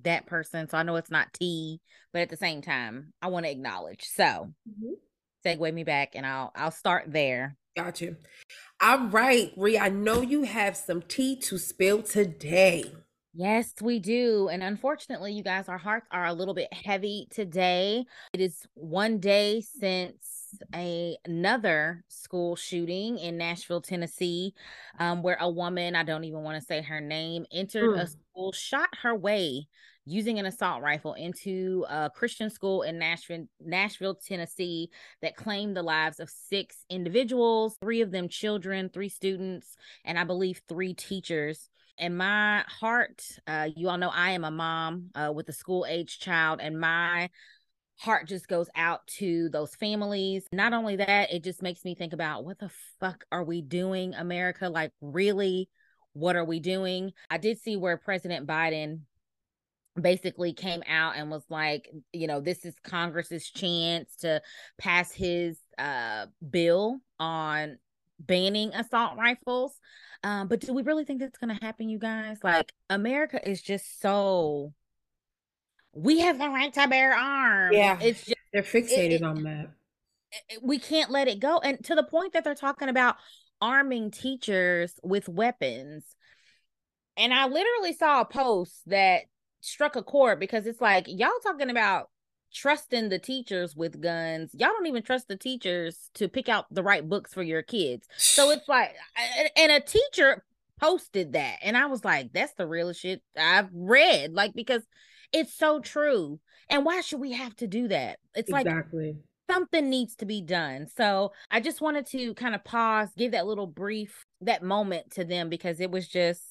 [0.02, 0.68] that person.
[0.68, 1.80] So I know it's not T,
[2.12, 4.04] but at the same time, I want to acknowledge.
[4.04, 4.92] So mm-hmm.
[5.44, 7.56] segue me back and I'll I'll start there.
[7.76, 8.16] Got you.
[8.80, 12.84] All right, Re, I know you have some tea to spill today.
[13.32, 14.48] Yes, we do.
[14.48, 18.04] And unfortunately, you guys, our hearts are a little bit heavy today.
[18.32, 20.39] It is one day since
[20.74, 24.54] a, another school shooting in Nashville, Tennessee,
[24.98, 28.00] um, where a woman, I don't even want to say her name, entered mm.
[28.00, 29.68] a school, shot her way
[30.06, 34.90] using an assault rifle into a Christian school in Nashville, Nashville, Tennessee,
[35.22, 40.24] that claimed the lives of six individuals, three of them children, three students, and I
[40.24, 41.68] believe three teachers.
[41.98, 45.84] And my heart, uh, you all know I am a mom uh, with a school
[45.86, 47.28] age child, and my
[48.00, 50.46] heart just goes out to those families.
[50.52, 54.14] Not only that, it just makes me think about what the fuck are we doing,
[54.14, 54.70] America?
[54.70, 55.68] Like, really,
[56.14, 57.12] what are we doing?
[57.28, 59.00] I did see where President Biden
[60.00, 64.40] basically came out and was like, you know, this is Congress's chance to
[64.78, 67.78] pass his uh bill on
[68.18, 69.78] banning assault rifles.
[70.22, 72.38] Um, but do we really think that's gonna happen, you guys?
[72.42, 74.72] Like America is just so
[75.92, 77.76] we have the right to bear arms.
[77.76, 79.70] Yeah, it's just they're fixated it, on that.
[80.48, 83.16] It, we can't let it go, and to the point that they're talking about
[83.60, 86.04] arming teachers with weapons.
[87.16, 89.22] And I literally saw a post that
[89.60, 92.08] struck a chord because it's like y'all talking about
[92.52, 94.54] trusting the teachers with guns.
[94.54, 98.08] Y'all don't even trust the teachers to pick out the right books for your kids.
[98.16, 98.94] So it's like,
[99.56, 100.44] and a teacher
[100.80, 104.32] posted that, and I was like, that's the realest shit I've read.
[104.32, 104.82] Like because
[105.32, 106.40] it's so true.
[106.68, 108.18] And why should we have to do that?
[108.34, 109.06] It's exactly.
[109.06, 109.16] like
[109.50, 110.86] something needs to be done.
[110.96, 115.24] So I just wanted to kind of pause, give that little brief, that moment to
[115.24, 116.42] them because it was just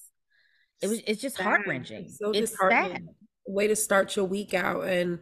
[0.81, 2.05] it was it's just heart wrenching.
[2.05, 3.07] It's so it's sad.
[3.47, 4.83] Way to start your week out.
[4.83, 5.19] And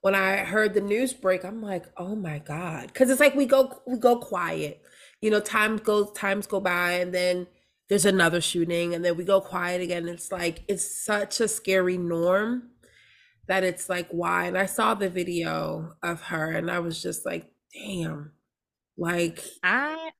[0.00, 2.88] when I heard the news break, I'm like, oh my God.
[2.88, 4.82] Because it's like we go we go quiet.
[5.20, 7.46] You know, time goes times go by and then
[7.88, 10.08] there's another shooting and then we go quiet again.
[10.08, 12.70] It's like it's such a scary norm
[13.50, 14.46] that it's like why.
[14.46, 18.30] And I saw the video of her and I was just like, damn.
[18.96, 20.10] Like I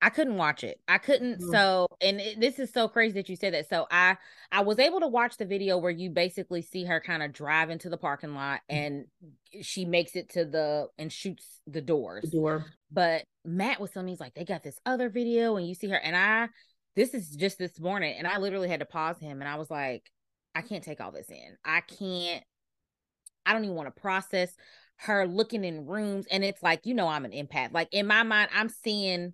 [0.00, 0.78] I couldn't watch it.
[0.86, 1.40] I couldn't.
[1.40, 1.50] Mm.
[1.50, 3.68] So, and it, this is so crazy that you said that.
[3.68, 4.16] So, I
[4.52, 7.68] I was able to watch the video where you basically see her kind of drive
[7.70, 8.76] into the parking lot, Mm.
[8.76, 12.22] and she makes it to the and shoots the doors.
[12.30, 12.66] the door.
[12.92, 15.88] But Matt was telling me he's like, they got this other video, and you see
[15.88, 16.48] her, and I
[16.94, 19.68] this is just this morning, and I literally had to pause him, and I was
[19.68, 20.04] like,
[20.54, 21.56] I can't take all this in.
[21.64, 22.44] I can't.
[23.48, 24.54] I don't even want to process
[24.96, 27.72] her looking in rooms, and it's like you know I'm an empath.
[27.72, 29.32] Like in my mind, I'm seeing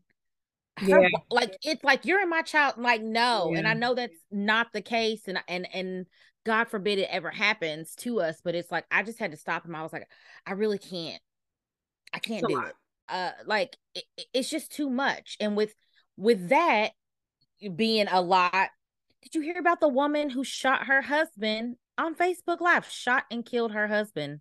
[0.78, 1.08] her Yeah.
[1.30, 4.82] like it's like you're in my child like no and i know that's not the
[4.82, 6.06] case and and and
[6.44, 9.64] god forbid it ever happens to us but it's like i just had to stop
[9.64, 10.08] him i was like
[10.46, 11.22] i really can't
[12.12, 12.68] i can't do lot.
[12.68, 12.74] it
[13.08, 15.74] uh like it- it's just too much and with
[16.16, 16.90] with that
[17.76, 18.70] being a lot
[19.22, 23.44] did you hear about the woman who shot her husband on facebook live shot and
[23.44, 24.40] killed her husband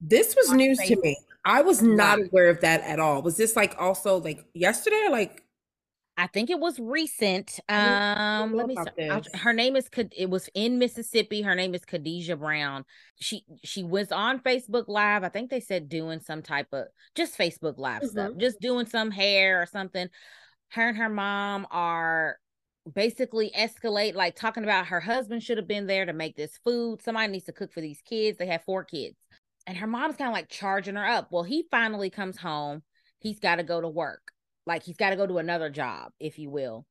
[0.00, 1.16] This was news to me.
[1.44, 3.22] I was not aware of that at all.
[3.22, 5.42] Was this like also like yesterday or like
[6.16, 7.58] I think it was recent.
[7.68, 8.74] Um, let me.
[8.74, 9.08] about see.
[9.08, 9.34] I'll- this.
[9.40, 9.88] Her name is.
[10.16, 11.42] It was in Mississippi.
[11.42, 12.84] Her name is Khadijah Brown.
[13.16, 15.24] She she was on Facebook Live.
[15.24, 18.38] I think they said doing some type of just Facebook Live stuff, Mhm.
[18.40, 20.08] just doing some hair or something.
[20.70, 22.38] Her and her mom are
[22.92, 27.02] basically escalate, like talking about her husband should have been there to make this food.
[27.02, 28.38] Somebody needs to cook for these kids.
[28.38, 29.16] They have four kids,
[29.66, 31.28] and her mom's kind of like charging her up.
[31.30, 32.82] Well, he finally comes home.
[33.18, 34.34] He's got to go to work
[34.66, 36.86] like he's got to go to another job, if you will.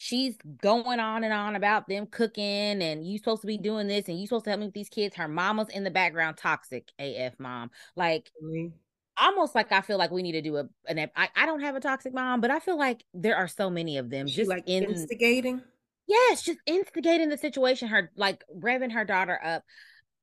[0.00, 2.44] She's going on and on about them cooking
[2.82, 4.88] and you supposed to be doing this and you supposed to help me with these
[4.88, 5.16] kids.
[5.16, 7.70] Her mama's in the background, toxic AF mom.
[7.96, 8.72] Like really?
[9.20, 11.76] Almost like I feel like we need to do a an I, I don't have
[11.76, 14.48] a toxic mom, but I feel like there are so many of them she just
[14.48, 15.62] like in instigating?
[16.06, 19.62] Yes, just instigating the situation, her like revving her daughter up.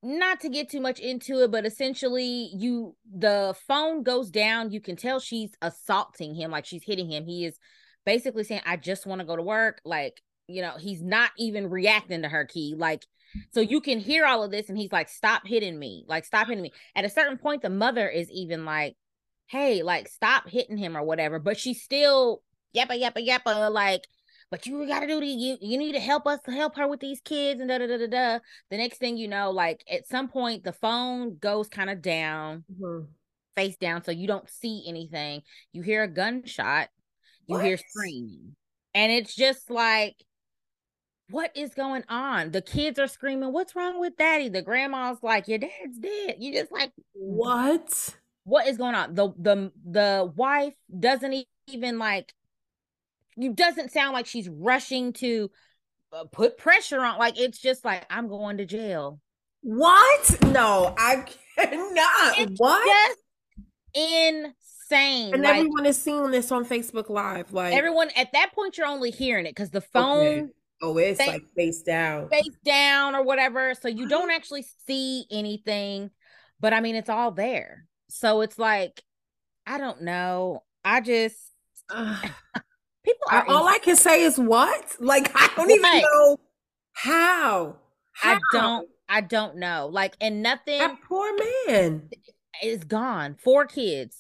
[0.01, 4.71] Not to get too much into it, but essentially, you the phone goes down.
[4.71, 7.25] You can tell she's assaulting him, like she's hitting him.
[7.25, 7.57] He is
[8.05, 9.81] basically saying, I just want to go to work.
[9.83, 12.75] Like, you know, he's not even reacting to her key.
[12.77, 13.05] Like,
[13.51, 16.05] so you can hear all of this, and he's like, Stop hitting me.
[16.07, 16.71] Like, stop hitting me.
[16.95, 18.95] At a certain point, the mother is even like,
[19.47, 21.39] Hey, like, stop hitting him or whatever.
[21.39, 22.41] But she's still
[22.75, 24.05] yappa, yappa, yappa, like,
[24.51, 26.99] but you gotta do the you you need to help us to help her with
[26.99, 28.39] these kids and da da da da da.
[28.69, 32.63] The next thing you know, like at some point the phone goes kind of down,
[32.71, 33.07] Mhm.
[33.55, 35.41] face down, so you don't see anything.
[35.71, 36.89] You hear a gunshot,
[37.47, 38.55] you hear screaming,
[38.93, 40.15] and it's just like,
[41.29, 42.51] what is going on?
[42.51, 46.53] The kids are screaming, "What's wrong with daddy?" The grandma's like, "Your dad's dead." You
[46.53, 48.15] just like, What?
[48.43, 49.15] what is going on?
[49.15, 52.33] The the the wife doesn't even like
[53.35, 55.49] you doesn't sound like she's rushing to
[56.13, 59.19] uh, put pressure on like it's just like I'm going to jail.
[59.61, 60.37] What?
[60.47, 61.25] No, I
[61.57, 62.37] cannot.
[62.37, 62.85] It's what?
[62.85, 63.19] Just
[63.95, 65.33] insane.
[65.33, 67.51] and like everyone is seeing this on Facebook Live.
[67.51, 70.45] Like everyone at that point you're only hearing it because the phone Okay.
[70.81, 72.29] Oh, it's They- like face down.
[72.29, 73.73] face down or whatever.
[73.75, 76.11] So you don't actually see anything,
[76.59, 77.85] but I mean it's all there.
[78.09, 79.03] So it's like
[79.67, 80.63] I don't know.
[80.83, 81.37] I just
[81.93, 84.95] people are all I can say is what?
[84.99, 86.37] Like I don't even know
[86.93, 87.77] how.
[88.23, 89.89] I don't I don't know.
[89.91, 91.31] Like and nothing That poor
[91.67, 92.09] man.
[92.63, 93.35] is gone.
[93.43, 94.17] Four kids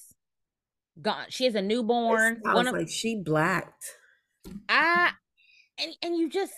[1.01, 1.25] gone.
[1.29, 2.41] She has a newborn.
[2.45, 3.83] I One was of like she blacked.
[4.69, 5.11] I
[5.79, 6.53] and and you just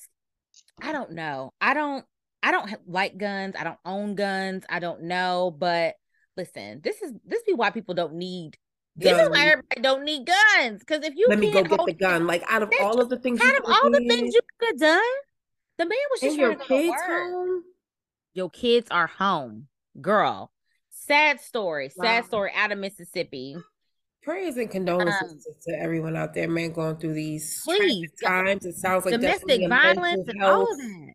[0.82, 1.51] I don't know.
[1.59, 2.05] I don't
[2.43, 3.55] I don't like guns.
[3.57, 4.63] I don't own guns.
[4.70, 5.95] I don't know, but
[6.36, 8.57] listen, this is this be why people don't need
[8.99, 9.51] this is why Guns.
[9.51, 10.80] everybody don't need guns.
[10.80, 12.26] Because if you Let me go get the gun.
[12.26, 14.80] Like out of all of the things, out of all the things you could have
[14.80, 15.13] done,
[15.78, 17.63] the man was just your to go to kids home.
[18.34, 19.68] Your kids are home,
[20.01, 20.51] girl.
[20.89, 21.89] Sad story.
[21.89, 22.28] Sad Wow.
[22.28, 23.55] story out of Mississippi.
[24.28, 28.65] Prayers and condolences Um, to- everyone out there, man, going through these Please, times.
[28.65, 31.13] It sounds like Domestic violence and all of that.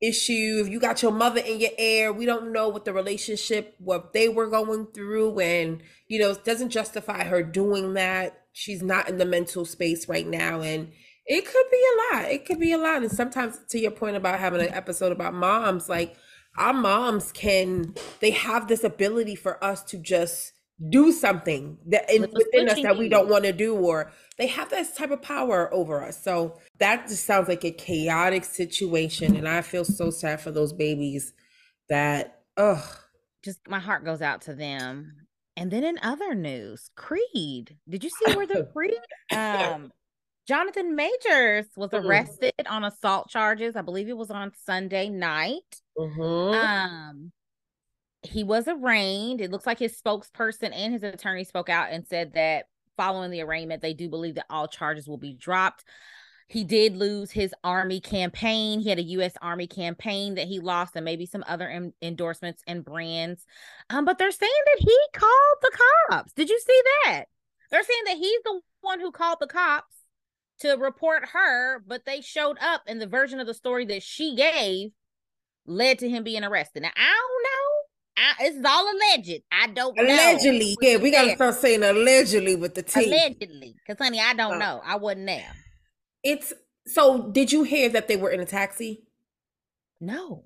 [0.00, 0.62] issue.
[0.64, 4.14] If you got your mother in your ear, we don't know what the relationship, what
[4.14, 8.44] they were going through, and you know, it doesn't justify her doing that.
[8.54, 10.90] She's not in the mental space right now, and
[11.26, 12.30] it could be a lot.
[12.32, 13.02] It could be a lot.
[13.02, 16.16] And sometimes, to your point about having an episode about moms, like
[16.56, 20.52] our moms can, they have this ability for us to just
[20.90, 24.68] do something that in, within us that we don't want to do, or they have
[24.70, 26.22] this type of power over us.
[26.22, 30.72] So that just sounds like a chaotic situation, and I feel so sad for those
[30.72, 31.32] babies.
[31.88, 32.84] That ugh,
[33.44, 35.12] just my heart goes out to them.
[35.56, 37.78] And then in other news, Creed.
[37.88, 38.98] Did you see where the Creed
[39.30, 39.92] um
[40.46, 42.04] Jonathan Majors was Mhm.
[42.04, 43.76] arrested on assault charges.
[43.76, 45.80] I believe it was on Sunday night.
[45.98, 46.54] mhm.
[46.54, 47.32] Um
[48.28, 49.40] he was arraigned.
[49.40, 52.66] It looks like his spokesperson and his attorney spoke out and said that
[52.96, 55.84] following the arraignment, they do believe that all charges will be dropped.
[56.48, 58.80] He did lose his army campaign.
[58.80, 59.32] He had a U.S.
[59.42, 63.44] Army campaign that he lost, and maybe some other en- endorsements and brands.
[63.90, 66.32] Um, but they're saying that he called the cops.
[66.34, 67.24] Did you see that?
[67.70, 69.94] They're saying that he's the one who called the cops
[70.60, 74.36] to report her, but they showed up, and the version of the story that she
[74.36, 74.90] gave
[75.66, 76.82] led to him being arrested.
[76.82, 77.65] Now I don't know.
[78.16, 79.42] I, it's all alleged.
[79.52, 80.02] I don't know.
[80.04, 81.36] allegedly, yeah, we gotta there.
[81.36, 83.04] start saying allegedly with the T.
[83.04, 84.82] Allegedly, because honey, I don't Uh, know.
[84.84, 85.52] I wasn't there.
[86.22, 86.52] It's
[86.86, 87.30] so.
[87.30, 89.04] Did you hear that they were in a taxi?
[90.00, 90.44] No.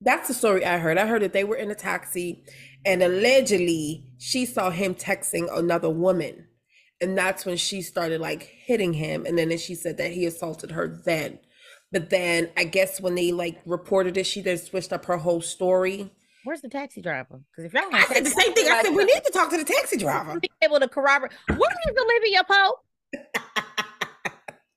[0.00, 0.96] That's the story I heard.
[0.98, 2.44] I heard that they were in a taxi
[2.84, 6.46] and allegedly she saw him texting another woman.
[7.00, 9.26] And that's when she started like hitting him.
[9.26, 11.40] And then she said that he assaulted her then.
[11.90, 15.40] But then I guess when they like reported it, she then switched up her whole
[15.40, 16.12] story.
[16.48, 17.42] Where's the taxi driver?
[17.52, 18.64] Because if y'all I said the same thing.
[18.70, 20.40] I said we need to talk to the taxi driver.
[20.40, 21.32] be able to corroborate.
[21.54, 22.84] What is Olivia Pope?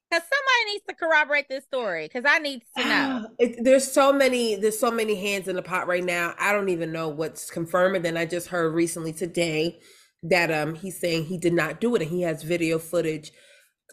[0.10, 2.04] Because somebody needs to corroborate this story.
[2.04, 3.30] Because I need to know.
[3.40, 6.34] It, there's so many there's so many hands in the pot right now.
[6.38, 7.96] I don't even know what's confirmed.
[7.96, 9.80] And then I just heard recently today
[10.24, 13.32] that um he's saying he did not do it and he has video footage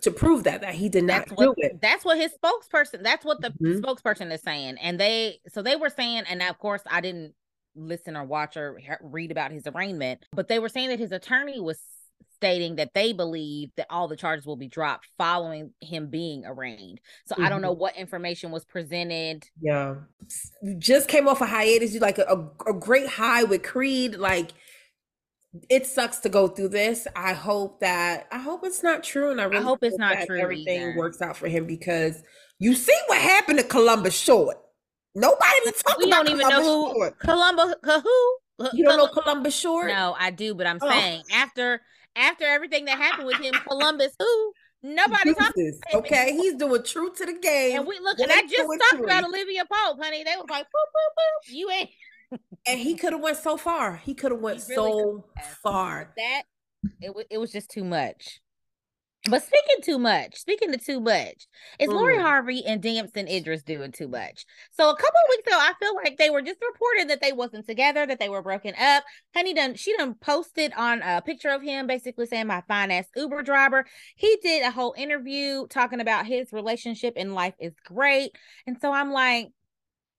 [0.03, 1.81] to prove that that he did not That's do what it.
[1.81, 3.05] that's what his spokesperson.
[3.05, 3.81] That's what the Mhm.
[3.81, 4.79] spokesperson is saying.
[4.83, 7.35] And they so they were saying, and of course I didn't
[7.79, 11.61] listen or watch or read about his arraignment, but they were saying that his attorney
[11.61, 11.79] was
[12.39, 17.01] stating that they believe that all the charges will be dropped following him being arraigned.
[17.27, 17.81] So I don't know mm-hmm.
[17.81, 19.45] what information was presented.
[19.61, 19.97] Yeah.
[20.79, 21.93] Just came off a hiatus.
[21.93, 24.15] You like a, a, great high with Creed.
[24.15, 24.53] Like
[25.69, 27.09] it sucks to go through this.
[27.17, 29.33] I hope that I hope it's not true.
[29.33, 30.97] And I really hope it's not that true Everything either.
[30.97, 32.23] works out for him because
[32.61, 34.59] you see what happened to Columbus Short.
[35.19, 37.19] Nobody be talking We about don't even know Columbus who Short.
[37.19, 39.89] Columbus uh, who uh, You don't know Columbus Short?
[39.89, 40.89] No, I do, but I'm Oh.
[40.89, 41.81] saying after
[42.17, 44.53] after everything that happened with him, Columbus who
[44.83, 45.81] nobody talking.
[45.95, 47.79] Okay, he's doing true to the game.
[47.79, 49.25] And we look, and I just talked about.
[49.25, 50.25] Olivia Pope, honey.
[50.25, 51.55] They were like, boop, boop, boop.
[51.55, 51.91] You ain't
[52.67, 53.97] and he could have went so far.
[53.97, 55.25] He could have went really so
[55.63, 56.13] far.
[56.17, 56.43] that.
[57.01, 58.41] It was it was just too much.
[59.31, 61.47] But speaking too much, speaking to too much,
[61.79, 62.23] is Lori Mm.
[62.23, 64.47] Harvey and Damson Idris doing too much?
[64.73, 67.33] So a couple of weeks ago, I feel like they were just reported that they
[67.33, 69.05] wasn't together, that they were broken up.
[69.35, 73.07] Honey done she done posted on a picture of him, basically saying my fine ass
[73.17, 73.87] Uber driver.
[74.17, 78.33] He did a whole interview talking about his relationship and life is great.
[78.67, 79.49] And so I'm like,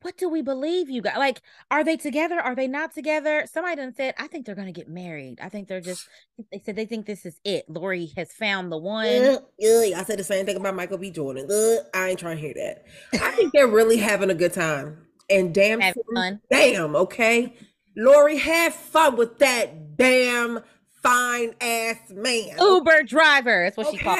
[0.01, 1.17] what do we believe you guys?
[1.17, 2.39] Like, are they together?
[2.39, 3.45] Are they not together?
[3.51, 5.39] Somebody done said, I think they're gonna get married.
[5.41, 6.07] I think they're just
[6.51, 7.69] they said they think this is it.
[7.69, 9.07] Lori has found the one.
[9.07, 11.11] Ugh, ugh, I said the same thing about Michael B.
[11.11, 11.47] Jordan.
[11.51, 12.85] Ugh, I ain't trying to hear that.
[13.21, 15.05] I think they're really having a good time.
[15.29, 15.81] And damn,
[16.15, 16.41] fun.
[16.49, 17.53] damn, okay.
[17.95, 20.61] Lori, have fun with that damn
[21.03, 22.57] fine ass man.
[22.59, 23.63] Uber driver.
[23.63, 24.17] That's what she called.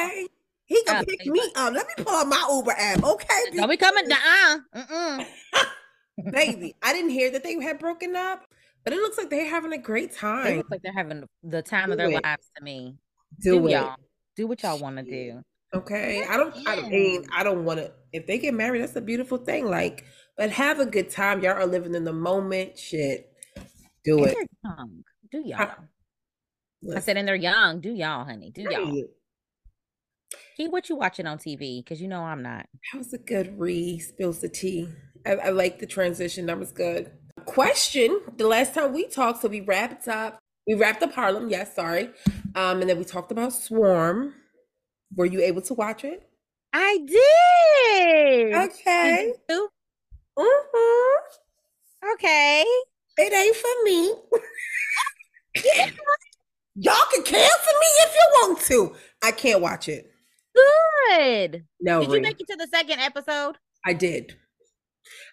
[0.70, 1.74] He can pick me up.
[1.74, 3.02] Let me pull up my Uber app.
[3.02, 4.64] Okay, Don't be coming down.
[4.72, 5.24] Uh-uh.
[6.30, 6.76] baby.
[6.80, 8.44] I didn't hear that they had broken up,
[8.84, 10.56] but it looks like they're having a great They time.
[10.58, 12.22] look like they're having the time of their it.
[12.22, 12.94] lives to me.
[13.42, 13.70] Do, Do it.
[13.72, 13.96] y'all.
[14.36, 15.40] Do what y'all want to do.
[15.74, 16.24] Okay.
[16.24, 19.38] I don't I mean, I don't want to if they get married, that's a beautiful
[19.38, 19.66] thing.
[19.66, 20.04] Like,
[20.36, 21.42] but have a good time.
[21.42, 22.78] Y'all are living in the moment.
[22.78, 23.32] Shit.
[24.04, 24.48] Do And it.
[24.64, 25.02] young.
[25.32, 25.58] Do y'all.
[25.58, 25.74] Huh.
[26.96, 27.80] I said, and they're young.
[27.80, 28.50] Do y'all, honey.
[28.50, 29.02] Do y'all.
[30.56, 32.66] Keep what you watching on TV, because you know I'm not.
[32.92, 34.88] That was a good re spills the tea.
[35.26, 36.46] I, I like the transition.
[36.46, 37.10] That was good.
[37.46, 40.38] Question: The last time we talked, so we wrapped up.
[40.66, 41.48] We wrapped up Harlem.
[41.48, 42.10] Yes, sorry.
[42.54, 44.34] Um, and then we talked about Swarm.
[45.16, 46.28] Were you able to watch it?
[46.72, 48.54] I did.
[48.54, 49.32] Okay.
[50.38, 50.70] Hmm
[52.14, 52.64] Okay.
[53.18, 54.14] It ain't for me.
[56.76, 58.94] Y'all can cancel me if you want to.
[59.22, 60.09] I can't watch it.
[61.08, 61.64] Good.
[61.80, 63.56] No, Did you make it to the second episode?
[63.84, 64.36] I did.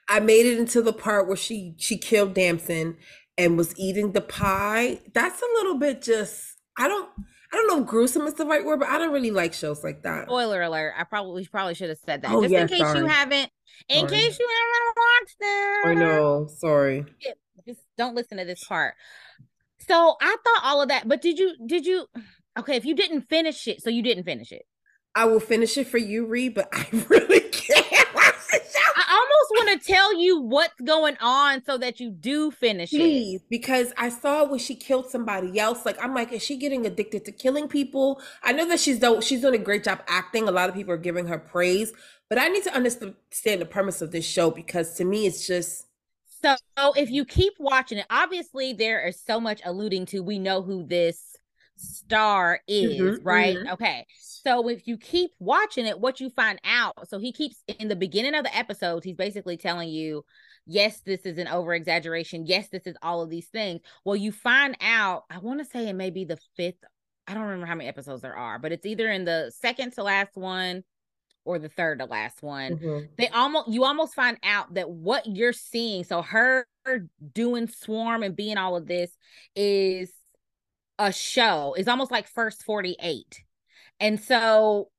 [0.09, 2.97] I made it into the part where she she killed Damson
[3.37, 5.01] and was eating the pie.
[5.13, 7.09] That's a little bit just I don't
[7.51, 9.83] I don't know if gruesome is the right word, but I don't really like shows
[9.83, 10.25] like that.
[10.25, 10.93] Spoiler alert.
[10.97, 12.31] I probably probably should have said that.
[12.31, 13.49] Oh, Just yeah, in case you haven't
[13.89, 14.21] in Sorry.
[14.21, 15.87] case you haven't watched it.
[15.87, 16.47] I know.
[16.47, 17.05] Sorry.
[17.67, 18.95] Just don't listen to this part.
[19.87, 22.07] So I thought all of that, but did you did you
[22.57, 24.63] okay, if you didn't finish it, so you didn't finish it.
[25.17, 28.91] I will finish it for you, Reed, but I really can't watch the show.
[28.95, 32.97] I almost want to tell you what's going on so that you do finish it.
[32.97, 33.49] Please, it.
[33.49, 35.87] because I saw when she killed somebody else.
[35.87, 38.21] Like I'm like, is she getting addicted to killing people?
[38.43, 40.47] I know that she's do- she's doing a great job acting.
[40.47, 41.93] A lot of people are giving her praise,
[42.29, 43.15] but I need to understand
[43.59, 45.87] the premise of this show because to me, it's just
[46.43, 50.61] So if you keep watching it, obviously there is so much alluding to we know
[50.61, 51.36] who this
[51.77, 53.57] star is, Mhm, right?
[53.57, 53.73] mhm.
[53.73, 54.05] Okay.
[54.19, 57.95] So if you keep watching it, what you find out, so he keeps in the
[57.95, 60.25] beginning of the episodes, he's basically telling you,
[60.65, 62.45] yes, this is an over exaggeration.
[62.45, 63.81] Yes, this is all of these things.
[64.05, 66.83] Well, you find out, I want to say it may be the fifth.
[67.27, 70.03] I don't remember how many episodes there are, but it's either in the second to
[70.03, 70.83] last one
[71.45, 73.07] or the third to last one Mhm.
[73.17, 76.67] they almost you almost find out that what you're seeing so her
[77.33, 79.11] doing swarm and being all of this
[79.55, 80.11] is
[80.99, 81.75] a show.
[81.77, 83.43] Is almost like first 48
[83.99, 84.89] and so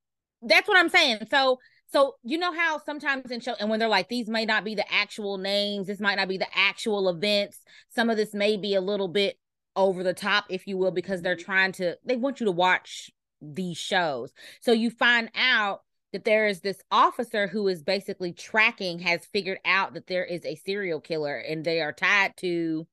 [0.43, 1.27] that's what i'm saying.
[1.31, 1.59] So
[1.91, 4.75] so you know how sometimes in show and when they're like these may not be
[4.75, 5.87] the actual names.
[5.87, 7.59] This might not be the actual events.
[7.95, 9.39] Some of this may be a little bit
[9.75, 11.45] over the top if you will because they're mm-hmm.
[11.45, 14.33] trying to they want you to watch these shows.
[14.61, 15.83] So you find out
[16.13, 20.45] that there is this officer who is basically tracking has figured out that there is
[20.45, 22.87] a serial killer and they are tied to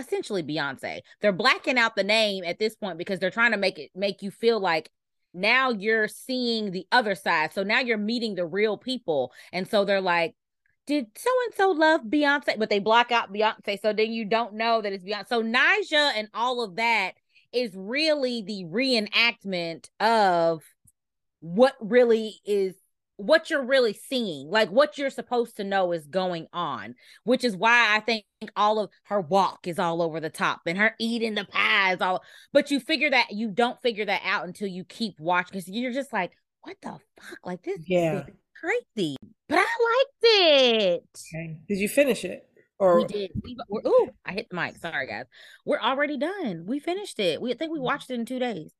[0.00, 1.00] essentially Beyonce.
[1.20, 4.22] They're blacking out the name at this point because they're trying to make it make
[4.22, 4.90] you feel like
[5.32, 7.52] now you're seeing the other side.
[7.52, 9.32] So now you're meeting the real people.
[9.52, 10.34] And so they're like,
[10.86, 12.58] did so and so love Beyonce?
[12.58, 13.80] But they block out Beyonce.
[13.80, 15.28] So then you don't know that it's Beyonce.
[15.28, 17.12] So Ni'Jah and all of that
[17.52, 20.62] is really the reenactment of
[21.40, 22.74] what really is
[23.20, 26.94] what you're really seeing, like what you're supposed to know is going on,
[27.24, 28.24] which is why I think
[28.56, 32.22] all of her walk is all over the top and her eating the pies all
[32.52, 35.92] but you figure that you don't figure that out until you keep watching because you're
[35.92, 37.38] just like, what the fuck?
[37.44, 38.20] Like this Yeah.
[38.20, 39.16] is crazy.
[39.48, 41.04] But I liked it.
[41.34, 41.58] Okay.
[41.68, 42.46] Did you finish it?
[42.78, 43.30] Or We did.
[43.44, 44.76] We, we're, ooh, I hit the mic.
[44.78, 45.26] Sorry, guys.
[45.66, 46.64] We're already done.
[46.66, 47.40] We finished it.
[47.42, 47.84] We I think we mm-hmm.
[47.84, 48.70] watched it in two days.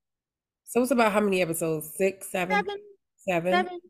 [0.64, 1.92] so it's about how many episodes?
[1.96, 2.76] Six, seven, Seven.
[3.28, 3.52] seven?
[3.52, 3.80] seven.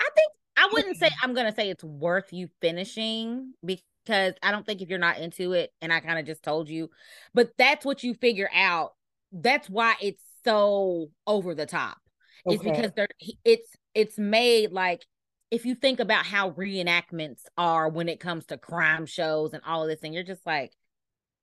[0.00, 4.66] I think I wouldn't say I'm gonna say it's worth you finishing because I don't
[4.66, 6.90] think if you're not into it, and I kind of just told you,
[7.34, 8.92] but that's what you figure out.
[9.32, 11.98] That's why it's so over the top.
[12.46, 12.70] Is Okay.
[12.72, 13.08] because they're
[13.44, 15.06] it's it's made like
[15.50, 19.82] if you think about how reenactments are when it comes to crime shows and all
[19.82, 20.72] of this, and you're just like,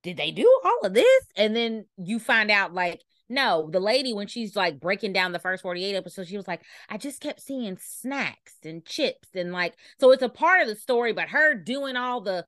[0.02, 1.24] did they do all of this?
[1.36, 5.38] And then you find out like no, the lady when she's like breaking down the
[5.38, 9.74] first 48 episodes, she was like, I just kept seeing snacks and chips and like
[9.98, 12.44] so it's a part of the story, but her doing all the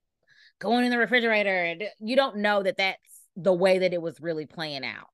[0.58, 2.98] going in the refrigerator and uh, you don't know that that's
[3.36, 5.06] the way that it was really playing out.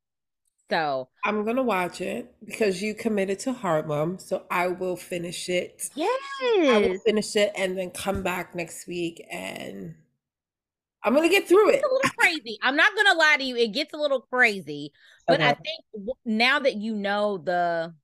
[0.71, 5.91] So I'm gonna watch it because you committed to Harlem, so I will finish it.
[5.95, 9.95] Yes, I will finish it and then come back next week and
[11.05, 11.77] I'm gonna get through it.
[11.77, 12.59] it's a little crazy.
[12.63, 14.93] I'm not gonna lie to you, it gets a little crazy,
[15.27, 15.85] but I think
[16.25, 17.95] now that you know the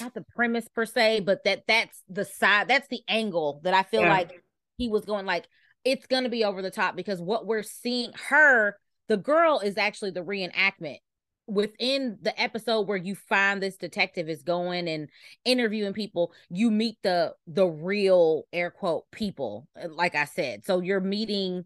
[0.00, 3.82] not the premise per se, but that that's the side, that's the angle that I
[3.82, 4.10] feel Yeah.
[4.10, 4.30] like
[4.78, 5.46] he was going like
[5.84, 8.76] it's gonna be over the top because what we're seeing her,
[9.08, 10.98] the girl is actually the reenactment
[11.46, 15.08] within the episode where you find this detective is going and
[15.44, 20.78] interviewing people you meet the the real air quote people uh, like i said so
[20.78, 21.64] you're meeting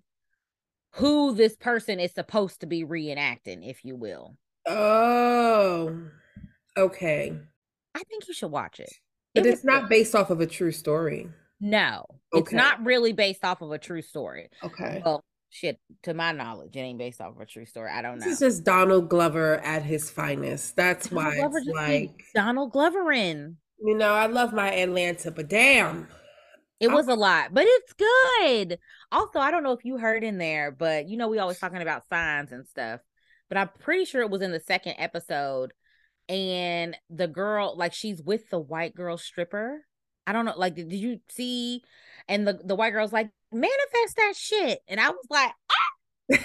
[0.97, 4.37] who this person is supposed to be reenacting if you will
[4.67, 6.01] Oh,
[6.77, 7.33] okay.
[7.95, 8.93] i think you should watch it
[9.35, 9.89] But It it's not good.
[9.91, 11.29] based off of a true story.
[11.61, 15.03] no it's not really based off of a true story Okay.
[15.05, 18.19] well shit to my knowledge it ain't based off of a true story i don't
[18.19, 20.75] know This is just Donald Glover at his finest.
[20.75, 23.57] That's Donald why Glover it's like, Donald Glover in.
[23.81, 26.09] you know, I love my Atlanta, but damn.
[26.81, 28.79] It was a lot, but it's good.
[29.15, 31.81] Also, I don't know if you heard in there, but you know, we always talking
[31.81, 33.01] about signs and stuff.
[33.49, 35.73] But I'm pretty sure it was in the second episode.
[36.29, 39.87] And the girl, like she's with the white girl stripper.
[40.27, 41.85] I don't know, like did, you see?
[42.27, 44.81] And the, the white girl's like, manifest that shit.
[44.89, 45.53] And I was like,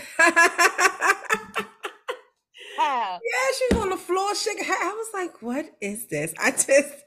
[2.79, 3.17] ah.
[3.23, 4.65] Yeah, she was on the floor shaking.
[4.69, 6.35] I was like, what is this?
[6.39, 7.03] I just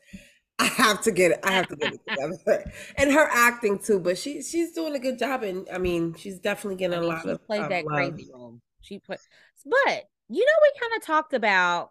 [0.63, 1.41] I have to get it.
[1.45, 2.73] I have to get it together.
[2.97, 6.39] And her acting too, but she she's doing a good job and I mean she's
[6.39, 7.95] definitely getting I a mean, lot she of played um, that love.
[7.97, 8.59] crazy role.
[8.81, 9.19] She put,
[9.65, 11.91] but you know, we kind of talked about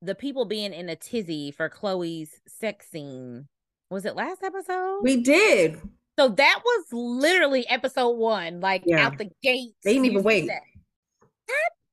[0.00, 3.46] the people being in a tizzy for Chloe's sex scene.
[3.90, 5.00] Was it last episode?
[5.02, 5.80] We did.
[6.18, 9.06] so that was literally episode one, like Yeah.
[9.06, 9.70] out the gate.
[9.84, 10.48] They didn't even wait.
[10.48, 10.62] That.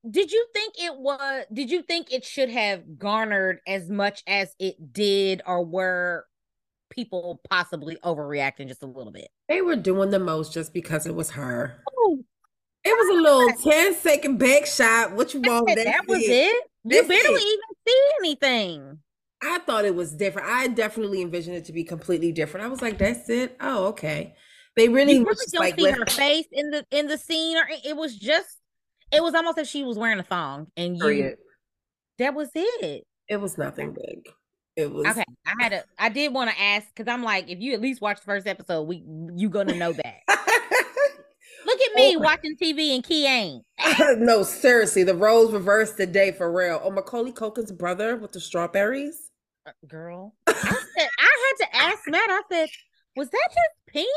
[0.09, 4.55] Did you think it was did you think it should have garnered as much as
[4.59, 6.25] it did or were
[6.89, 11.13] people possibly overreacting just a little bit They were doing the most just because it
[11.13, 11.83] was her.
[11.97, 12.19] oh
[12.83, 15.13] It was a little 10 second back shot.
[15.13, 15.67] What you want?
[15.67, 16.27] that, That's was it.
[16.27, 18.99] it you barely even see anything
[19.41, 20.49] I thought it was different.
[20.49, 22.65] I definitely envisioned it to be completely different.
[22.65, 23.55] I was like, that's it.
[23.61, 24.35] Oh, okay.
[24.75, 27.65] They really you really don't like, see her face in the in the scene or
[27.69, 28.57] it was just
[29.11, 31.37] it was almost as she was wearing a thong and you Period.
[32.17, 34.27] that was it It was nothing big.
[34.75, 35.83] It was okay i had a.
[35.97, 38.47] I did want to ask because i'm like if you at least watch the first
[38.47, 39.03] episode we
[39.35, 40.15] you gonna know that
[41.65, 42.19] look at me Oh.
[42.19, 43.65] watching tv and Ki ain't
[44.19, 46.81] no, seriously, the roles reversed today for real.
[46.83, 49.31] Oh, Macaulay Culkin's brother with the strawberries.
[49.65, 52.69] Uh, girl I, said, I had to ask matt i said
[53.15, 54.07] was that just pink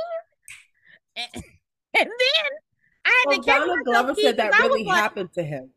[1.16, 1.26] and,
[1.98, 2.50] and then
[3.04, 5.70] i had Well, to catch Donald Glover said that really like, happened to him.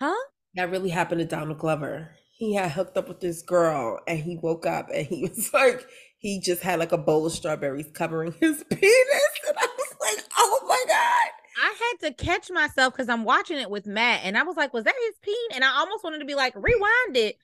[0.00, 0.14] huh
[0.54, 2.10] That really happened to Donald Glover.
[2.32, 5.86] He had hooked up with this girl and he woke up and he was like,
[6.18, 9.30] he just had like a bowl of strawberries covering his penis.
[9.48, 11.30] And I was like, oh my God.
[11.60, 14.72] I had to catch myself because I'm watching it with Matt, and I was like,
[14.72, 17.36] "Was that his peen?" And I almost wanted to be like, "Rewind it,"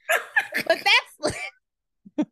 [0.55, 1.37] but that's.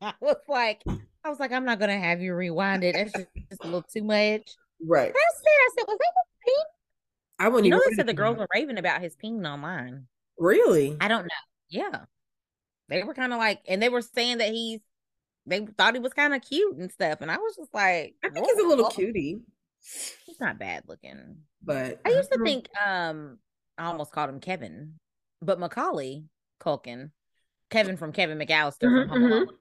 [0.00, 0.82] I was like,
[1.24, 2.94] I was like, I'm not gonna have you rewind it.
[2.94, 4.56] That's just, just a little too much.
[4.84, 5.12] Right.
[5.14, 6.64] I said, I said, was that his peen?
[7.40, 10.06] I wouldn't You know, even they said the girls were raving about his peen online.
[10.38, 10.96] Really?
[11.00, 11.28] I don't know.
[11.70, 12.04] Yeah,
[12.88, 14.80] they were kind of like, and they were saying that he's.
[15.46, 18.28] They thought he was kind of cute and stuff, and I was just like, I
[18.28, 19.40] think he's a little cutie,
[20.26, 21.38] He's not bad looking.
[21.62, 23.38] but I used to think um
[23.78, 24.94] I almost called him Kevin,
[25.40, 26.24] but Macaulay
[26.60, 27.12] Culkin,
[27.70, 29.32] Kevin from Kevin McAllister Mhm, from Home.
[29.32, 29.46] Alone.
[29.46, 29.54] To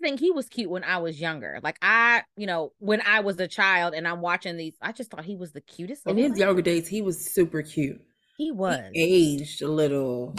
[0.00, 1.60] think he was cute when I was younger.
[1.62, 5.10] Like I, you know, when I was a child and I'm watching these, I just
[5.10, 6.06] thought he was the cutest.
[6.06, 8.00] in his younger days, he was super cute.
[8.36, 10.34] he was He aged a little.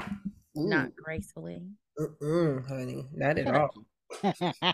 [0.55, 1.61] not gracefully.
[1.99, 3.69] Mm-mm, honey, not at all.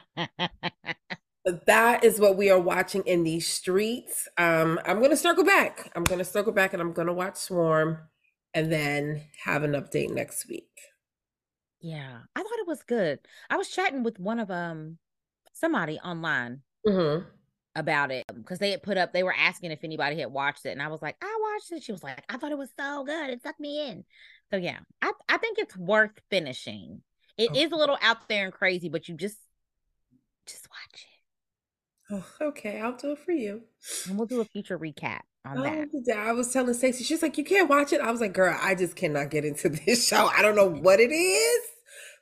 [1.46, 4.28] But that is what we are watching in these streets.
[4.38, 5.90] Um, I'm gonna circle back.
[5.96, 7.98] I'm gonna circle back and I'm gonna watch Swarm
[8.54, 10.70] and then have an update next week.
[11.82, 13.20] Yeah, I thought it was good.
[13.50, 14.98] I was chatting with one of um
[15.54, 17.30] somebody online Mm-hmm.
[17.76, 20.72] about it because they had put up they were asking if anybody had watched it
[20.72, 23.06] and i was like i watched it she was like i thought it was so
[23.06, 24.04] good it sucked me in
[24.50, 27.02] so yeah i, I think it's worth finishing
[27.38, 27.72] It is Okay.
[27.72, 29.38] a little out there and crazy but you just
[30.46, 31.19] just watch it
[32.12, 33.62] Oh, okay, I'll do it for you.
[34.08, 37.38] and we'll do a future recap on that Oh, I was telling Stacey, she's like,
[37.38, 38.02] you can't watch it.
[38.02, 40.28] I was like, girl, I just cannot get into this show.
[40.36, 41.62] I don't know what it is.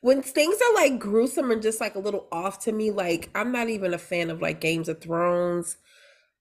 [0.01, 3.51] When things are like gruesome and just like a little off to me, like I'm
[3.51, 5.77] not even a fan of like Games of Thrones.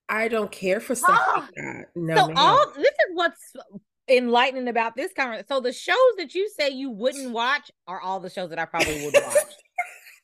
[0.08, 1.34] I don't care for stuff Ah!
[1.40, 1.84] like that.
[1.96, 2.36] No, so ma'am.
[2.36, 3.52] all this is what's
[4.08, 8.20] enlightening about this conversation so the shows that you say you wouldn't watch are all
[8.20, 9.36] the shows that i probably would watch?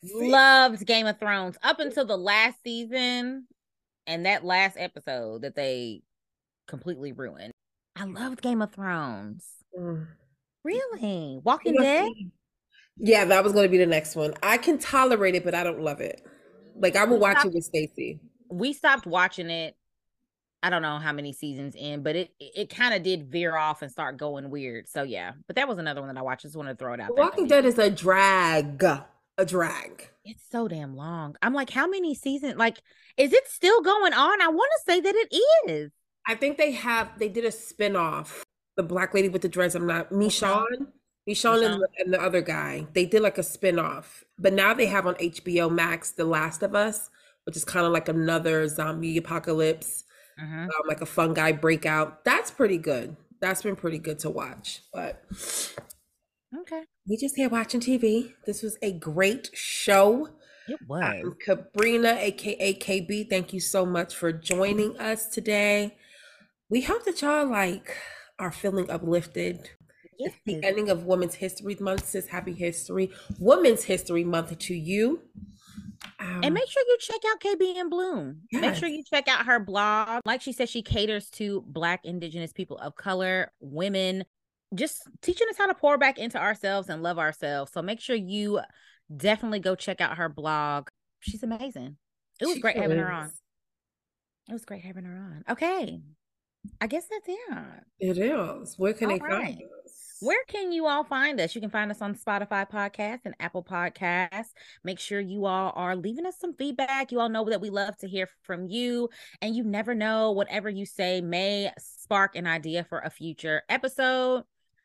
[0.02, 3.46] Loved Game of Thrones up until the last season
[4.06, 6.02] and that last episode that they
[6.66, 7.52] completely ruined.
[7.96, 9.46] I loved Game of Thrones.
[9.78, 10.06] Mm.
[10.64, 11.40] Really?
[11.42, 12.10] Walking Dead?
[12.96, 14.34] Yeah, that was going to be the next one.
[14.42, 16.22] I can tolerate it, but I don't love it.
[16.76, 17.46] Like I will watch Stop.
[17.46, 18.20] it with Stacy.
[18.50, 19.76] We stopped watching it.
[20.62, 23.82] I don't know how many seasons in, but it it kind of did veer off
[23.82, 24.88] and start going weird.
[24.88, 26.42] So yeah, but that was another one that I watched.
[26.42, 27.16] Just want to throw it out.
[27.16, 28.84] Walking Dead is a drag,
[29.38, 30.08] a drag.
[30.24, 31.36] It's so damn long.
[31.42, 32.56] I'm like, how many seasons?
[32.56, 32.82] Like,
[33.16, 34.40] is it still going on?
[34.40, 35.36] I want to say that it
[35.70, 35.90] is.
[36.26, 38.44] I think they have they did a spin-off.
[38.76, 39.74] The black lady with the dreads.
[39.74, 40.86] I'm not Michonne.
[41.28, 41.78] Michonne and, Michonne.
[41.80, 42.86] the- and the other guy.
[42.94, 44.24] They did like a spin-off.
[44.38, 47.10] But now they have on HBO Max The Last of Us,
[47.44, 50.04] which is kind of like another zombie apocalypse,
[50.40, 50.64] Mhm.
[50.64, 52.24] um, like a fungi breakout.
[52.24, 53.16] That's pretty good.
[53.40, 54.82] That's been pretty good to watch.
[54.92, 55.24] But
[56.60, 58.32] Okay, we just here watching TV.
[58.46, 60.28] This was a great show.
[60.68, 61.02] it was.
[61.02, 63.28] I'm Kabrena, aka KB.
[63.28, 65.96] Thank you so much for joining us today.
[66.68, 67.96] We hope that y'all like
[68.38, 69.70] are feeling uplifted.
[70.18, 72.06] It's the ending of Women's History Month.
[72.06, 73.10] Says Happy History,
[73.40, 75.22] Women's History Month to you.
[76.20, 78.42] Um, And make sure you check out KB in Bloom.
[78.52, 80.20] Make sure you check out her blog.
[80.24, 84.24] Like she said, she caters to Black, Indigenous people of color, women,
[84.74, 87.72] just teaching us how to pour back into ourselves and love ourselves.
[87.72, 88.60] So make sure you
[89.14, 90.88] definitely go check out her blog.
[91.20, 91.96] She's amazing.
[92.40, 92.82] It was she great is.
[92.82, 93.30] having her on.
[94.48, 95.44] It was great having her on.
[95.50, 96.00] Okay.
[96.80, 97.58] I guess that's it.
[98.00, 98.74] It is.
[98.78, 99.44] Where can all they right.
[99.44, 100.16] find us?
[100.20, 101.56] Where can you all find us?
[101.56, 104.50] You can find us on Spotify podcast and Apple Podcasts.
[104.84, 107.10] Make sure you all are leaving us some feedback.
[107.10, 109.08] You all know that we love to hear from you,
[109.40, 114.44] and you never know whatever you say may spark an idea for a future episode.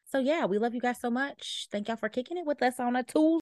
[0.10, 1.68] So yeah, we love you guys so much.
[1.72, 3.36] Thank y'all for kicking it with us on a tool.